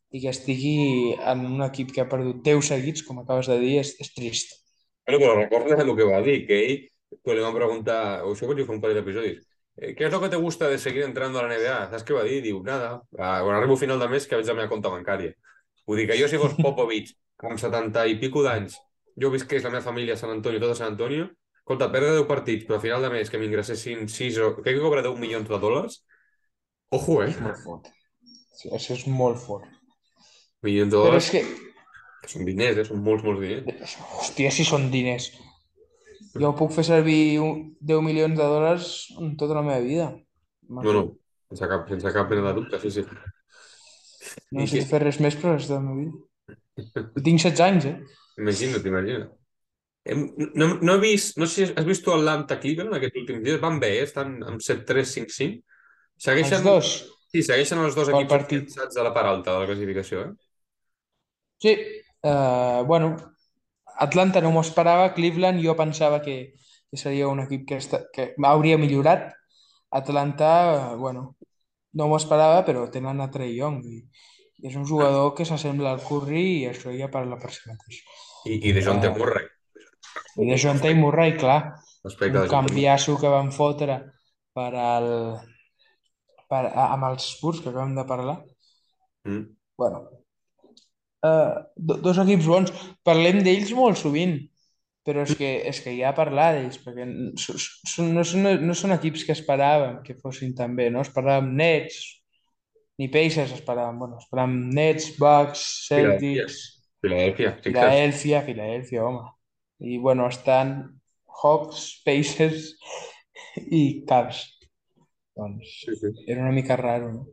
i 0.10 0.24
que 0.24 0.32
estigui 0.34 1.14
en 1.32 1.44
un 1.46 1.62
equip 1.68 1.92
que 1.94 2.02
ha 2.02 2.10
perdut 2.10 2.42
10 2.46 2.72
seguits, 2.72 3.04
com 3.06 3.22
acabes 3.22 3.50
de 3.52 3.60
dir, 3.62 3.76
és, 3.84 3.94
és 4.02 4.10
trist. 4.16 4.56
Bueno, 5.06 5.20
però 5.22 5.36
recorda 5.38 5.78
el 5.84 5.94
que 5.98 6.08
va 6.10 6.24
dir, 6.26 6.40
que 6.48 6.58
ell, 6.66 6.82
pues, 7.22 7.38
le 7.38 7.46
van 7.46 7.54
preguntar, 7.54 8.00
o 8.26 8.34
això 8.34 8.50
vaig 8.50 8.64
fer 8.64 8.74
un 8.74 8.82
parell 8.82 8.98
d'episodis, 9.00 9.44
eh, 9.78 9.94
¿qué 9.94 10.08
es 10.08 10.12
lo 10.12 10.22
que 10.22 10.32
te 10.34 10.42
gusta 10.42 10.70
de 10.70 10.80
seguir 10.82 11.04
entrando 11.06 11.40
a 11.40 11.46
la 11.46 11.54
NBA? 11.54 11.78
Saps 11.92 12.08
què 12.08 12.18
va 12.18 12.26
dir? 12.26 12.42
Diu, 12.46 12.64
nada, 12.66 12.96
ah, 13.20 13.40
quan 13.46 13.56
arribo 13.58 13.78
a 13.78 13.84
final 13.84 14.02
de 14.02 14.10
mes 14.10 14.26
que 14.26 14.40
veig 14.40 14.50
la 14.50 14.58
meva 14.58 14.74
compte 14.74 14.90
bancària. 14.90 15.36
Vull 15.86 16.02
dir 16.02 16.10
que 16.10 16.18
jo 16.18 16.30
si 16.30 16.42
fos 16.42 16.58
Popovich, 16.66 17.14
amb 17.46 17.62
70 17.62 18.08
i 18.10 18.18
pico 18.22 18.42
d'anys, 18.46 18.80
jo 19.18 19.32
visqués 19.34 19.64
la 19.64 19.72
meva 19.74 19.84
família 19.86 20.14
a 20.16 20.18
Sant 20.22 20.32
Antonio, 20.32 20.60
tot 20.62 20.72
a 20.74 20.78
Sant 20.78 20.92
Antonio, 20.94 21.30
escolta, 21.60 21.90
perdre 21.94 22.14
10 22.20 22.28
partits, 22.30 22.66
però 22.68 22.78
a 22.80 22.84
final 22.84 23.02
de 23.06 23.10
mes 23.14 23.30
que 23.30 23.38
m'ingressessin 23.42 24.08
6 24.10 24.38
o... 24.44 24.52
Crec 24.62 24.76
que 24.78 24.84
cobra 24.84 25.02
10 25.06 25.18
milions 25.22 25.48
de 25.50 25.60
dòlars. 25.62 26.00
Ojo, 26.92 27.20
eh? 27.24 27.30
És 27.30 27.40
molt 27.42 27.60
fort. 27.64 27.90
Sí, 28.60 28.70
això 28.74 28.96
és 28.98 29.06
molt 29.08 29.38
fort. 29.40 29.68
Milions 30.66 30.90
de 30.92 30.98
Però 30.98 31.12
dòlars, 31.12 31.28
és 31.30 31.32
que, 31.32 31.44
que 32.24 32.32
són 32.34 32.46
diners, 32.48 32.82
eh? 32.82 32.86
Són 32.90 33.04
molts, 33.06 33.24
molts 33.24 33.40
diners. 33.44 33.96
hòstia, 34.20 34.52
si 34.52 34.66
són 34.68 34.90
diners. 34.92 35.30
Jo 36.40 36.52
puc 36.58 36.74
fer 36.76 36.84
servir 36.86 37.40
un- 37.42 37.76
10 37.80 38.02
milions 38.06 38.36
de 38.38 38.44
dòlars 38.44 38.90
en 39.20 39.36
tota 39.38 39.56
la 39.58 39.64
meva 39.66 39.80
vida. 39.86 40.10
No, 40.70 40.94
no, 40.94 41.04
sense 41.50 41.68
cap, 41.72 41.88
sense 41.90 42.12
cap 42.14 42.30
mena 42.30 42.50
de 42.50 42.54
dubte, 42.60 42.80
sí, 42.84 42.92
sí. 42.92 43.06
No 44.52 44.62
necessito 44.62 44.84
que- 44.86 44.90
fer 44.92 45.00
res 45.06 45.20
més 45.24 45.36
per 45.40 45.50
la 45.52 45.56
resta 45.58 45.74
de 45.74 45.80
la 45.80 45.86
meva 45.86 46.02
vida. 46.02 46.18
Tinc 47.26 47.40
16 47.46 47.64
anys, 47.66 47.86
eh? 47.86 47.96
Imagina't, 48.40 48.86
imagina't. 48.86 49.36
No, 50.56 50.68
no 50.82 50.96
he 50.96 51.00
vist, 51.04 51.38
no 51.38 51.46
sé 51.46 51.68
si 51.68 51.74
has 51.76 51.86
vist 51.86 52.06
tu 52.06 52.14
Atlanta 52.16 52.58
Cleveland 52.60 52.96
aquests 52.98 53.20
últims 53.20 53.44
dies, 53.46 53.60
van 53.62 53.78
bé, 53.82 53.92
eh? 54.00 54.06
estan 54.08 54.38
amb 54.48 54.64
7-3-5-5. 54.64 55.60
Segueixen, 56.20 56.60
Els 56.60 56.66
dos. 56.66 56.94
Sí, 57.30 57.44
segueixen 57.46 57.82
els 57.84 57.98
dos 57.98 58.10
equips 58.10 58.32
partit. 58.32 58.78
a 58.80 59.04
la 59.06 59.14
part 59.14 59.30
alta 59.34 59.54
de 59.54 59.60
la 59.60 59.68
classificació, 59.70 60.24
eh? 60.26 60.32
Sí, 61.60 61.76
eh, 62.24 62.84
bueno, 62.88 63.12
Atlanta 64.00 64.42
no 64.42 64.52
m'ho 64.56 64.64
esperava, 64.64 65.14
Cleveland 65.14 65.62
jo 65.64 65.76
pensava 65.76 66.22
que, 66.24 66.56
que 66.90 66.98
seria 66.98 67.28
un 67.28 67.44
equip 67.44 67.68
que, 67.68 67.78
esta, 67.84 68.06
que 68.14 68.34
hauria 68.48 68.80
millorat. 68.80 69.34
Atlanta, 69.92 70.96
bueno, 70.96 71.36
no 71.94 72.08
m'ho 72.08 72.18
esperava, 72.18 72.64
però 72.66 72.88
tenen 72.94 73.22
a 73.22 73.30
Trey 73.34 73.56
Young 73.58 73.84
i, 73.86 74.00
i 74.62 74.70
és 74.70 74.76
un 74.80 74.86
jugador 74.88 75.34
que 75.36 75.46
s'assembla 75.46 75.94
al 75.94 76.04
Curry 76.06 76.46
i 76.62 76.68
això 76.70 76.94
ja 76.96 77.12
parla 77.12 77.38
per 77.42 77.52
si 77.54 77.68
mateix. 77.70 78.02
I, 78.46 78.60
i 78.70 78.74
de 78.74 78.82
John 78.86 79.02
uh, 79.04 79.12
Murray, 79.18 79.48
I 80.40 80.46
de 80.52 80.58
John 80.62 80.80
Tay 80.80 80.96
Murray, 80.96 81.36
clar, 81.38 81.60
respecte 82.04 82.40
un 82.46 82.48
canviasso 82.52 83.18
que 83.20 83.28
van 83.32 83.52
fotre 83.52 83.98
per 84.56 84.70
al, 84.80 85.10
per, 86.50 86.64
amb 86.72 87.10
els 87.12 87.28
Spurs 87.36 87.60
que 87.64 87.70
acabem 87.74 87.96
de 87.98 88.06
parlar. 88.08 88.38
Mm. 89.28 89.44
bueno, 89.78 90.06
do, 91.76 91.98
dos 92.00 92.18
equips 92.24 92.48
bons. 92.48 92.72
Parlem 93.04 93.42
d'ells 93.44 93.74
molt 93.76 94.00
sovint, 94.00 94.38
però 95.06 95.24
és 95.28 95.34
que, 95.36 95.50
és 95.70 95.80
que 95.84 95.92
hi 95.96 96.02
ha 96.04 96.14
a 96.14 96.18
parlar 96.18 96.54
d'ells, 96.56 96.80
perquè 96.84 97.04
n- 97.06 97.34
s- 97.36 97.56
s- 97.58 97.94
són- 97.96 98.14
no, 98.16 98.24
són, 98.28 98.48
no 98.64 98.76
són 98.78 98.96
equips 98.96 99.26
que 99.28 99.36
esperàvem 99.36 100.00
que 100.06 100.16
fossin 100.20 100.56
tan 100.56 100.76
bé, 100.80 100.90
no? 100.94 101.04
Esperàvem 101.06 101.52
Nets, 101.60 102.00
ni 103.00 103.08
Pacers 103.12 103.54
esperàvem, 103.56 104.00
bueno, 104.00 104.20
esperàvem 104.24 104.58
Nets, 104.76 105.12
Bucks, 105.20 105.64
Celtics, 105.88 106.60
Filadèlfia, 107.02 107.54
Sixers. 107.58 107.74
Filadèlfia, 107.74 108.42
Filadèlfia, 108.48 109.04
home. 109.06 109.26
I, 109.80 109.98
bueno, 110.04 110.28
estan 110.28 110.74
Hawks, 111.42 112.02
Pacers 112.06 112.74
i 113.72 114.04
Cavs. 114.08 114.42
Doncs 115.40 115.70
Sí, 115.86 115.96
sí. 115.96 116.10
era 116.28 116.42
una 116.42 116.52
mica 116.52 116.76
raro, 116.76 117.12
no? 117.14 117.28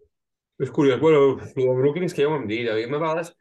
És 0.63 0.71
curiós. 0.71 1.01
Bueno, 1.01 1.19
el 1.43 1.55
de 1.55 1.75
Brooklyn 1.75 2.07
és 2.07 2.15
que 2.15 2.23
ja 2.23 2.29
ho 2.31 2.37
hem 2.37 2.47
dit. 2.49 2.69
A 2.71 2.77
mi 2.79 2.85
a 2.87 2.93
vegades 2.99 3.33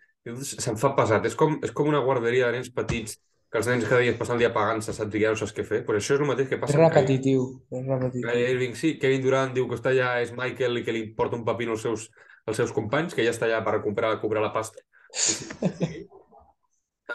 se'm 0.57 0.75
fa 0.81 0.95
pesat. 0.97 1.25
És 1.29 1.35
com, 1.37 1.59
és 1.63 1.71
com 1.71 1.87
una 1.87 2.01
guarderia 2.03 2.47
de 2.49 2.57
nens 2.57 2.71
petits 2.73 3.19
que 3.51 3.59
els 3.61 3.69
nens 3.69 3.85
cada 3.87 4.01
dia 4.01 4.11
es 4.11 4.17
passen 4.19 4.35
el 4.35 4.41
dia 4.41 4.49
pagant-se, 4.51 4.91
saps? 4.91 5.13
I 5.15 5.21
ja 5.21 5.29
no 5.31 5.37
saps 5.39 5.53
què 5.55 5.63
fer. 5.63 5.83
Però 5.87 5.95
això 6.01 6.17
és 6.17 6.23
el 6.25 6.27
mateix 6.27 6.49
que 6.49 6.57
És 6.57 6.61
passa 6.65 6.73
Kyrie. 6.75 6.89
repetitiu, 6.89 7.45
és 7.71 7.85
repetitiu. 7.87 8.33
Irving, 8.55 8.73
sí. 8.75 8.95
Kevin 8.99 9.21
Durant 9.23 9.53
diu 9.55 9.69
que 9.69 9.77
està 9.77 9.93
allà, 9.93 10.09
és 10.25 10.33
Michael, 10.35 10.81
i 10.81 10.83
que 10.83 10.91
li 10.97 11.05
porta 11.15 11.37
un 11.37 11.45
papino 11.45 11.77
als 11.77 11.85
seus, 11.85 12.09
als 12.49 12.57
seus 12.57 12.73
companys, 12.75 13.13
que 13.15 13.23
ja 13.23 13.31
està 13.31 13.45
allà 13.47 13.61
per 13.63 13.77
comprar, 13.85 14.15
cobrar 14.19 14.41
la 14.43 14.51
pasta. 14.51 14.81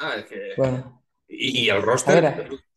Ah, 0.00 0.16
que... 0.28 0.54
Bueno, 0.56 1.02
I, 1.28 1.64
I 1.64 1.68
el 1.70 1.82
roster, 1.82 2.22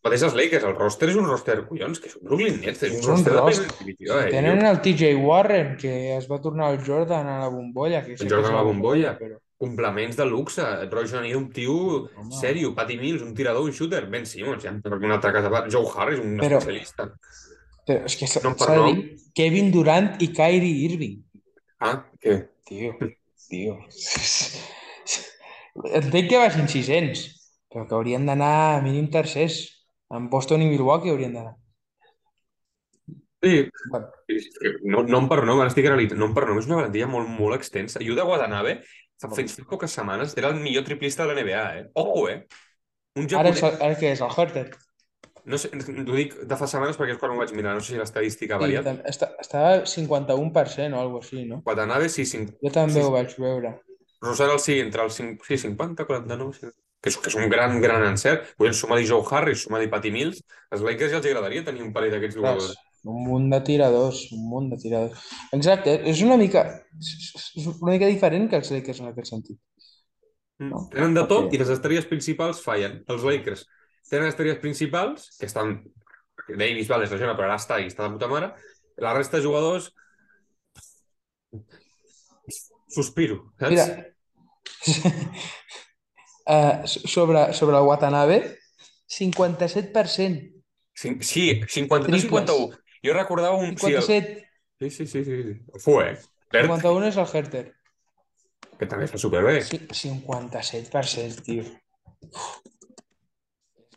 mateix 0.03 0.23
els 0.27 0.35
Lakers, 0.37 0.65
el 0.67 0.75
roster 0.75 1.07
és 1.09 1.15
un 1.17 1.25
roster, 1.25 1.55
collons, 1.65 1.99
que 2.01 2.09
és 2.09 2.17
un 2.19 2.25
Brooklyn 2.27 2.59
Nets, 2.61 2.83
és 2.85 2.97
un 2.97 2.99
un 3.01 3.07
roster 3.11 3.33
de 3.33 3.39
roster. 3.39 3.69
primera 3.79 4.19
eh? 4.25 4.31
tenen 4.33 4.65
el 4.69 4.81
TJ 4.83 5.13
Warren, 5.23 5.71
que 5.79 5.93
es 6.17 6.27
va 6.29 6.39
tornar 6.41 6.71
el 6.73 6.83
Jordan 6.85 7.29
a 7.31 7.39
la 7.45 7.47
bombolla. 7.53 8.03
Que 8.05 8.13
El 8.19 8.29
Jordan 8.29 8.51
a 8.53 8.59
la 8.59 8.67
bombolla. 8.67 9.15
Però... 9.17 9.39
complements 9.63 10.17
de 10.19 10.25
luxe. 10.27 10.63
Roy 10.91 11.07
Johnny, 11.07 11.33
un 11.33 11.47
tio 11.55 11.73
Home. 12.03 12.33
sèrio, 12.35 12.73
Patty 12.75 12.97
Mills, 12.99 13.21
un 13.23 13.33
tirador, 13.33 13.63
un 13.63 13.71
shooter, 13.71 14.05
Ben 14.11 14.25
Simmons, 14.27 14.61
ja 14.65 14.73
una 14.73 15.13
altra 15.15 15.31
casa. 15.31 15.49
part. 15.49 15.71
Joe 15.71 15.87
Harris, 15.95 16.19
un 16.19 16.35
Però- 16.37 16.59
especialista. 16.59 17.07
però 17.87 18.03
és 18.05 18.15
que 18.19 18.27
s'ha 18.27 18.41
s'ha 18.41 18.75
de 18.75 18.83
dir 18.91 19.17
Kevin 19.33 19.71
Durant 19.71 20.13
i 20.19 20.27
Kyrie 20.35 20.85
Irving. 20.89 21.17
Ah, 21.79 22.03
què? 22.19 22.41
Tio, 22.67 22.97
tio. 23.49 23.79
Entenc 25.75 26.29
que 26.29 26.37
vagin 26.37 26.67
600, 26.69 27.23
però 27.73 27.87
que 27.89 27.95
haurien 27.97 28.25
d'anar 28.29 28.53
a 28.77 28.81
mínim 28.85 29.09
tercers. 29.11 29.61
En 30.13 30.27
Boston 30.29 30.61
i 30.61 30.67
Milwaukee 30.69 31.09
haurien 31.09 31.33
d'anar. 31.33 31.55
Sí, 33.43 33.69
Bueno, 33.91 34.07
no, 34.87 35.01
nom 35.03 35.25
per 35.27 35.41
nom, 35.43 35.59
ara 35.59 35.67
estic 35.71 35.87
analitzant. 35.89 36.19
Nom 36.21 36.31
per 36.35 36.45
nom 36.47 36.59
és 36.61 36.67
una 36.69 36.77
plantilla 36.79 37.09
molt, 37.11 37.27
molt 37.27 37.57
extensa. 37.57 37.99
Yuda 37.99 38.23
Watanabe, 38.29 38.77
fa, 39.19 39.29
fins 39.35 39.57
fa 39.59 39.65
poques 39.67 39.91
setmanes, 39.97 40.37
era 40.39 40.53
el 40.53 40.61
millor 40.63 40.85
triplista 40.87 41.25
de 41.27 41.33
la 41.33 41.41
NBA, 41.41 41.65
eh? 41.81 41.83
Ojo, 41.99 42.29
eh? 42.31 42.37
Un 43.19 43.27
ara, 43.35 43.51
és, 43.51 43.59
japonès... 43.59 43.81
ara 43.83 43.97
què 43.99 44.13
és? 44.13 44.21
El 44.23 44.31
Horter? 44.37 44.63
No 45.43 45.59
sé, 45.59 45.73
t'ho 45.75 46.15
dic 46.15 46.37
de 46.47 46.55
fa 46.55 46.69
setmanes 46.71 46.95
perquè 46.95 47.17
és 47.17 47.19
quan 47.19 47.33
ho 47.33 47.41
vaig 47.41 47.51
mirar, 47.57 47.73
no 47.75 47.83
sé 47.83 47.91
si 47.91 47.99
l'estadística 47.99 48.55
ha 48.55 48.61
Sí, 48.61 48.63
variat. 48.63 48.85
tam- 48.87 49.01
està, 49.11 49.27
estava 49.43 49.73
51% 49.91 50.95
o 50.95 51.01
alguna 51.01 51.19
cosa 51.19 51.35
així, 51.35 51.43
no? 51.49 51.59
Watanabe, 51.67 52.07
sí, 52.13 52.23
cinc, 52.29 52.53
Jo 52.63 52.71
també 52.71 53.01
Sí. 53.01 53.03
ho 53.03 53.11
vaig 53.11 53.35
veure. 53.43 53.73
Rosell 54.23 54.55
sí, 54.63 54.79
entre 54.79 55.03
els 55.03 55.19
5, 55.19 55.43
sí, 55.47 55.59
50, 55.65 56.07
49, 56.07 56.55
sí. 56.55 56.71
que 57.03 57.11
és, 57.11 57.17
que 57.19 57.29
és 57.31 57.35
un 57.35 57.49
gran, 57.51 57.75
gran 57.83 58.05
encert. 58.07 58.53
Vull 58.61 58.73
sumar-hi 58.77 59.07
Joe 59.09 59.27
Harris, 59.29 59.65
sumar-hi 59.67 59.89
Patty 59.91 60.13
Mills, 60.15 60.39
als 60.71 60.85
Lakers 60.85 61.11
ja 61.11 61.19
els 61.19 61.27
agradaria 61.27 61.65
tenir 61.67 61.83
un 61.83 61.91
parell 61.95 62.15
d'aquests 62.15 62.39
jugadors. 62.39 62.71
Un 63.03 63.25
munt 63.27 63.49
de 63.51 63.59
tiradors, 63.67 64.21
un 64.31 64.45
munt 64.47 64.69
de 64.71 64.79
tiradors. 64.79 65.25
Exacte, 65.55 65.97
és 66.07 66.21
una 66.23 66.37
mica, 66.39 66.63
és 66.95 67.67
una 67.67 67.91
mica 67.91 68.07
diferent 68.07 68.47
que 68.47 68.61
els 68.61 68.71
Lakers 68.71 69.01
en 69.03 69.09
aquest 69.11 69.33
sentit. 69.33 69.59
Mm. 70.61 70.69
No? 70.69 70.85
Tenen 70.93 71.17
de 71.17 71.25
tot 71.27 71.49
Perquè- 71.49 71.57
i 71.57 71.63
les 71.65 71.73
estrelles 71.75 72.07
principals 72.07 72.61
fallen. 72.63 73.01
Els 73.11 73.27
Lakers 73.27 73.65
tenen 74.09 74.31
estrelles 74.31 74.61
principals, 74.63 75.33
que 75.39 75.51
estan... 75.51 75.81
Davis, 76.43 76.89
vale, 76.91 77.05
es 77.07 77.11
lesiona, 77.13 77.35
però 77.37 77.47
ara 77.47 77.59
està 77.59 77.77
i 77.79 77.85
està 77.87 78.03
de 78.03 78.15
puta 78.15 78.27
mare. 78.31 78.53
La 79.03 79.13
resta 79.15 79.39
de 79.39 79.45
jugadors... 79.47 79.91
Sospiro, 82.93 83.39
saps? 83.57 83.71
Mira, 83.73 84.12
uh, 86.47 86.81
sobre, 86.87 87.53
sobre 87.53 87.77
el 87.77 87.83
Watanabe, 87.83 88.59
57%. 89.07 90.63
Cin- 90.95 91.21
Sí, 91.23 91.61
50, 91.67 92.07
no 92.07 92.17
Triples. 92.17 92.21
51. 92.21 92.77
Jo 93.03 93.13
recordava 93.13 93.55
un... 93.57 93.77
Sí, 93.77 93.93
el... 93.93 94.01
57, 94.01 94.49
sí, 94.79 94.89
sí, 94.89 95.07
sí, 95.07 95.23
sí, 95.25 95.43
sí. 95.43 95.61
Fue, 95.79 96.11
eh? 96.11 96.19
Perd, 96.53 96.67
51 96.69 97.07
és 97.07 97.17
el 97.17 97.27
Herter. 97.33 97.63
que 98.77 98.85
també 98.89 99.05
està 99.05 99.17
superbé. 99.21 99.61
Sí, 99.63 99.77
57%, 99.87 101.41
tio. 101.45 101.63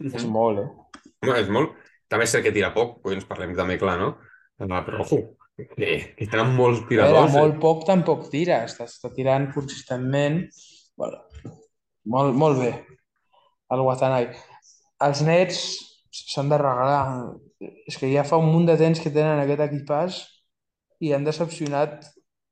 És 0.00 0.24
Mhm. 0.24 0.30
molt, 0.32 0.58
eh? 0.60 0.68
Home, 1.22 1.40
és 1.40 1.48
molt... 1.48 1.72
També 2.08 2.24
és 2.24 2.30
cert 2.30 2.44
que 2.44 2.52
tira 2.54 2.72
poc, 2.74 3.00
doncs 3.02 3.24
parlem 3.26 3.54
també 3.56 3.78
clar, 3.80 3.96
no? 3.98 4.12
Ah, 4.62 4.82
Però, 4.86 5.00
ojo, 5.02 5.16
que, 5.56 6.14
que 6.16 6.26
tenen 6.28 6.54
molts 6.56 6.82
A 6.82 6.84
veure, 6.84 6.88
tiradors. 6.90 7.32
eh? 7.32 7.38
molt 7.38 7.58
poc 7.62 7.84
tampoc 7.88 8.26
tira, 8.32 8.62
està, 8.68 8.84
està 8.88 9.10
tirant 9.16 9.48
consistentment. 9.54 10.42
Bueno, 10.96 11.22
molt, 12.12 12.36
molt 12.36 12.60
bé, 12.60 12.72
el 13.72 13.84
Watanabe. 13.86 14.36
Els 15.06 15.22
Nets 15.26 15.62
s'han 16.16 16.48
de 16.52 16.58
regalar. 16.60 17.00
És 17.88 17.96
que 17.96 18.08
ja 18.12 18.24
fa 18.28 18.36
un 18.40 18.50
munt 18.52 18.66
de 18.68 18.76
temps 18.76 19.00
que 19.00 19.12
tenen 19.12 19.40
aquest 19.40 19.62
equipàs 19.64 20.20
i 21.00 21.12
han 21.16 21.24
decepcionat 21.24 22.04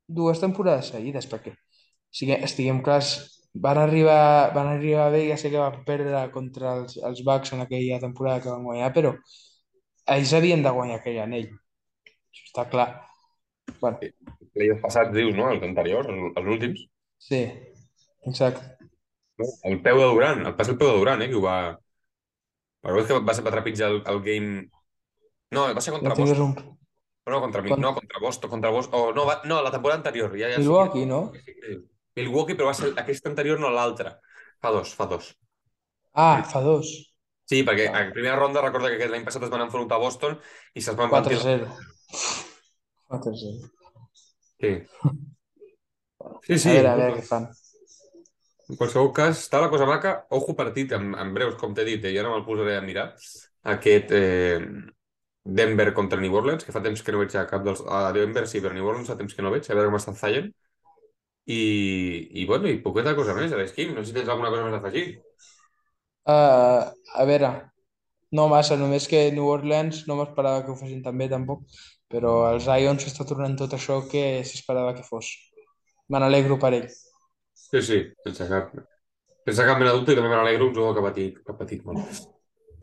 dues 0.08 0.40
temporades 0.40 0.90
seguides, 0.92 1.28
perquè 1.28 1.52
sigue, 2.12 2.38
estiguem 2.44 2.82
clars, 2.84 3.14
van 3.54 3.78
arribar, 3.78 4.52
van 4.56 4.68
arribar 4.72 5.10
bé, 5.12 5.26
ja 5.30 5.36
sé 5.40 5.50
que 5.52 5.60
van 5.60 5.82
perdre 5.86 6.24
contra 6.32 6.74
els, 6.80 6.96
els 7.04 7.20
Bucks 7.24 7.52
en 7.54 7.62
aquella 7.64 8.00
temporada 8.02 8.40
que 8.42 8.50
van 8.52 8.64
guanyar, 8.66 8.90
però 8.96 9.14
ells 10.16 10.32
havien 10.36 10.62
de 10.64 10.72
guanyar 10.74 10.98
aquell 11.00 11.20
anell. 11.22 11.50
Això 12.34 12.46
està 12.50 12.64
clar. 12.72 12.88
Bueno, 13.80 13.98
Playoffs 14.54 14.82
passats, 14.84 15.14
dius, 15.14 15.32
no? 15.38 15.48
Els 15.54 15.62
anteriors, 15.66 16.10
els, 16.10 16.48
últims. 16.56 16.82
Sí, 17.22 17.40
exacte. 18.28 18.90
El 19.70 19.80
peu 19.82 19.98
de 19.98 20.10
Durant, 20.12 20.44
el 20.46 20.54
pas 20.58 20.68
el 20.70 20.76
peu 20.78 20.90
de 20.92 20.98
Durant, 21.00 21.22
eh? 21.24 21.30
Que 21.30 21.38
ho 21.38 21.42
va... 21.46 21.56
Però 22.84 23.00
és 23.00 23.06
que 23.08 23.16
va, 23.16 23.34
va 23.46 23.54
trepitjar 23.56 23.88
el, 23.94 24.02
el 24.12 24.20
game... 24.26 24.66
No, 25.54 25.64
va 25.74 25.80
ser 25.82 25.94
contra 25.94 26.14
Boston. 26.18 26.52
un... 26.52 26.74
No, 27.32 27.38
contra, 27.40 27.62
Con- 27.64 27.80
no, 27.80 27.94
contra 27.96 28.20
Boston, 28.20 28.50
contra 28.52 28.70
Boston. 28.74 29.00
Oh, 29.00 29.12
no, 29.16 29.24
va, 29.24 29.38
no, 29.48 29.62
la 29.64 29.70
temporada 29.72 30.02
anterior. 30.02 30.34
Ja, 30.36 30.50
ja 30.52 30.58
Milwaukee, 30.60 31.06
no? 31.08 31.22
Milwaukee, 32.18 32.54
però 32.58 32.68
va 32.68 32.74
ser 32.76 32.90
aquesta 33.00 33.30
anterior, 33.32 33.58
no 33.62 33.70
l'altra. 33.72 34.18
Fa 34.60 34.70
dos, 34.74 34.92
fa 34.98 35.06
dos. 35.08 35.30
Ah, 36.12 36.42
fa 36.44 36.60
dos. 36.60 36.90
Sí, 37.48 37.62
perquè 37.64 37.88
Ah. 37.88 38.04
en 38.04 38.12
primera 38.12 38.36
ronda 38.36 38.60
recorda 38.62 38.90
que 38.92 38.98
aquest 39.00 39.10
l'any 39.12 39.24
passat 39.24 39.42
es 39.48 39.52
van 39.52 39.64
enfrontar 39.64 39.96
a 39.96 40.04
Boston 40.04 40.36
i 40.74 40.84
se'ls 40.84 41.00
van 41.00 41.10
partir... 41.12 41.40
4-0. 41.40 41.72
4-0. 43.08 43.70
Sí. 44.60 44.74
Sí, 46.44 46.58
sí. 46.58 46.70
a 46.70 46.72
veure, 46.72 46.88
a 46.88 46.96
veure 46.96 47.16
què 47.18 47.22
fan. 47.26 47.46
En 48.68 48.78
qualsevol 48.80 49.10
cas, 49.16 49.38
està 49.42 49.60
la 49.60 49.68
cosa 49.72 49.86
maca. 49.88 50.14
Ojo 50.36 50.54
partit, 50.56 50.92
en, 50.96 51.10
en 51.20 51.32
breus, 51.36 51.56
com 51.60 51.74
t'he 51.76 51.84
dit, 51.88 52.04
eh, 52.04 52.12
i 52.14 52.20
ara 52.20 52.30
me'l 52.32 52.44
posaré 52.46 52.78
a 52.78 52.84
mirar. 52.84 53.06
Aquest 53.74 54.12
eh, 54.16 54.60
Denver 55.44 55.92
contra 55.92 56.20
New 56.20 56.36
Orleans, 56.40 56.64
que 56.64 56.72
fa 56.72 56.82
temps 56.84 57.02
que 57.04 57.12
no 57.12 57.20
veig 57.20 57.36
a 57.36 57.46
cap 57.50 57.64
dels... 57.66 57.82
A 57.84 58.06
Denver 58.16 58.46
sí, 58.48 58.62
però 58.64 58.72
New 58.76 58.88
Orleans 58.88 59.10
fa 59.12 59.18
temps 59.20 59.36
que 59.36 59.44
no 59.44 59.52
veig, 59.52 59.68
a 59.68 59.76
veure 59.76 59.92
com 59.92 59.98
està 60.00 60.16
Zion. 60.20 60.48
I, 61.44 61.60
i 62.40 62.46
bueno, 62.48 62.70
i 62.72 62.80
poqueta 62.80 63.12
cosa 63.18 63.36
més, 63.36 63.52
a 63.52 63.60
l'esquim. 63.60 63.92
No 63.92 64.00
sé 64.00 64.12
si 64.12 64.16
tens 64.16 64.32
alguna 64.32 64.52
cosa 64.54 64.64
més 64.64 64.78
a 64.78 64.80
afegir. 64.80 65.06
Uh, 66.24 66.88
a 67.20 67.28
veure, 67.28 67.52
no 68.34 68.48
massa, 68.50 68.76
només 68.80 69.06
que 69.10 69.28
New 69.32 69.46
Orleans 69.52 70.04
no 70.08 70.16
m'esperava 70.18 70.64
que 70.64 70.72
ho 70.72 70.76
fessin 70.78 71.02
tan 71.04 71.16
bé 71.18 71.28
tampoc, 71.30 71.62
però 72.10 72.34
el 72.52 72.60
Zion 72.64 72.98
s'està 73.00 73.26
tornant 73.28 73.54
tot 73.58 73.72
això 73.78 74.00
que 74.10 74.42
s'esperava 74.46 74.94
que 74.96 75.06
fos. 75.06 75.30
Me 76.10 76.18
n'alegro 76.20 76.58
per 76.60 76.72
ell. 76.80 76.88
Sí, 77.54 77.80
sí, 77.82 78.00
sense 78.26 78.48
cap, 78.50 78.74
sense 79.46 79.64
cap 79.66 79.78
mena 79.80 79.92
de 79.92 79.98
dubte 80.00 80.12
i 80.12 80.18
també 80.18 80.28
me 80.30 80.36
n'alegro 80.36 80.68
un 80.68 80.74
jugador 80.76 80.94
que 80.98 81.02
ha 81.04 81.08
patit, 81.10 81.38
que 81.44 81.52
ha 81.54 81.58
patit 81.58 81.84
molt. 81.86 82.20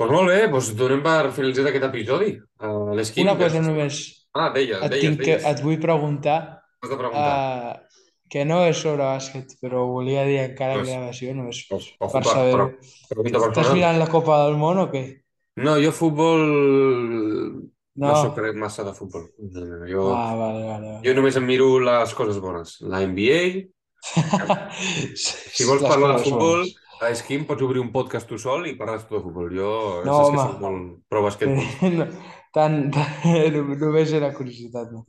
Doncs 0.02 0.12
molt 0.16 0.32
bé, 0.32 0.40
doncs 0.50 0.72
donem 0.80 1.04
per 1.06 1.30
finalitzat 1.36 1.68
aquest 1.70 1.86
episodi. 1.92 2.32
Uh. 2.64 2.96
Una 3.22 3.36
cosa 3.38 3.62
només, 3.62 4.02
Ah, 4.34 4.50
deies, 4.56 4.80
et, 4.82 4.92
deies, 4.96 5.18
que, 5.20 5.26
deies. 5.36 5.46
et 5.46 5.62
vull 5.62 5.78
preguntar, 5.84 6.38
Has 6.82 6.90
de 6.90 6.96
preguntar. 6.98 7.76
uh, 7.76 8.06
que 8.32 8.46
no 8.48 8.62
és 8.66 8.78
sobre 8.80 9.04
bàsquet, 9.04 9.58
però 9.62 9.84
volia 9.90 10.24
dir 10.26 10.38
encara 10.40 10.78
en 10.78 10.86
Pues- 10.86 10.90
gravació, 10.96 11.34
només 11.36 11.60
Ojo, 11.70 11.90
ojo, 12.00 12.12
per 12.14 12.22
per, 12.24 12.32
saber. 12.32 12.54
per, 12.56 12.70
pregunta 13.10 13.50
Estàs 13.52 13.74
mirant 13.76 14.00
la 14.00 14.08
Copa 14.08 14.46
del 14.46 14.56
Món 14.58 14.80
o 14.80 14.88
què? 14.90 15.04
No, 15.58 15.76
jo 15.82 15.92
futbol... 15.92 16.42
No, 17.94 18.08
No. 18.08 18.16
sóc 18.16 18.38
massa 18.56 18.86
de 18.88 18.94
futbol. 18.96 19.26
No, 19.38 19.66
no, 19.66 19.86
jo, 19.86 20.14
Ah, 20.16 20.34
vale, 20.34 20.62
vale. 20.66 20.92
jo 21.04 21.14
només 21.14 21.36
em 21.36 21.44
miro 21.46 21.78
les 21.80 22.14
coses 22.16 22.40
bones. 22.40 22.78
La 22.88 23.02
NBA, 23.06 23.68
si 25.16 25.66
vols 25.68 25.84
parlar 25.84 26.16
de 26.18 26.24
futbol, 26.24 26.64
a 27.02 27.10
l'esquim 27.10 27.44
pots 27.50 27.62
obrir 27.66 27.82
un 27.82 27.92
podcast 27.92 28.30
tu 28.30 28.38
sol 28.40 28.66
i 28.70 28.76
parles 28.80 29.04
tu 29.10 29.18
de 29.18 29.22
futbol. 29.26 29.50
Jo 29.54 29.72
No, 30.06 30.16
saps 30.18 30.30
que 30.30 30.38
home. 30.38 30.46
soc 30.46 30.62
molt 30.62 31.04
pro 31.12 31.24
basquetbol. 31.26 31.68
no, 32.00 32.08
tant, 32.56 32.80
tant, 32.96 33.60
només 33.84 34.14
era 34.18 34.32
curiositat. 34.34 34.92
No? 34.96 35.04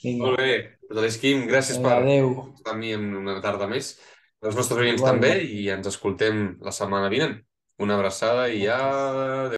Vinga, 0.00 0.24
Molt 0.30 0.38
bé, 0.40 0.54
doncs 0.88 1.02
a 1.02 1.04
l'esquim, 1.04 1.42
gràcies 1.50 1.76
vinga, 1.76 1.90
per 1.90 1.98
adeu. 2.06 2.30
estar 2.54 2.72
amb 2.76 2.80
mi 2.86 2.94
en 2.96 3.10
una 3.18 3.40
tarda 3.44 3.66
més. 3.68 3.96
Els 4.40 4.56
nostres 4.56 4.78
oients 4.80 5.02
també 5.04 5.34
i 5.44 5.66
ens 5.74 5.90
escoltem 5.90 6.54
la 6.64 6.72
setmana 6.72 7.10
vinent. 7.12 7.34
Una 7.80 7.94
abraçada 7.96 8.48
i 8.52 8.60
ja... 8.66 8.78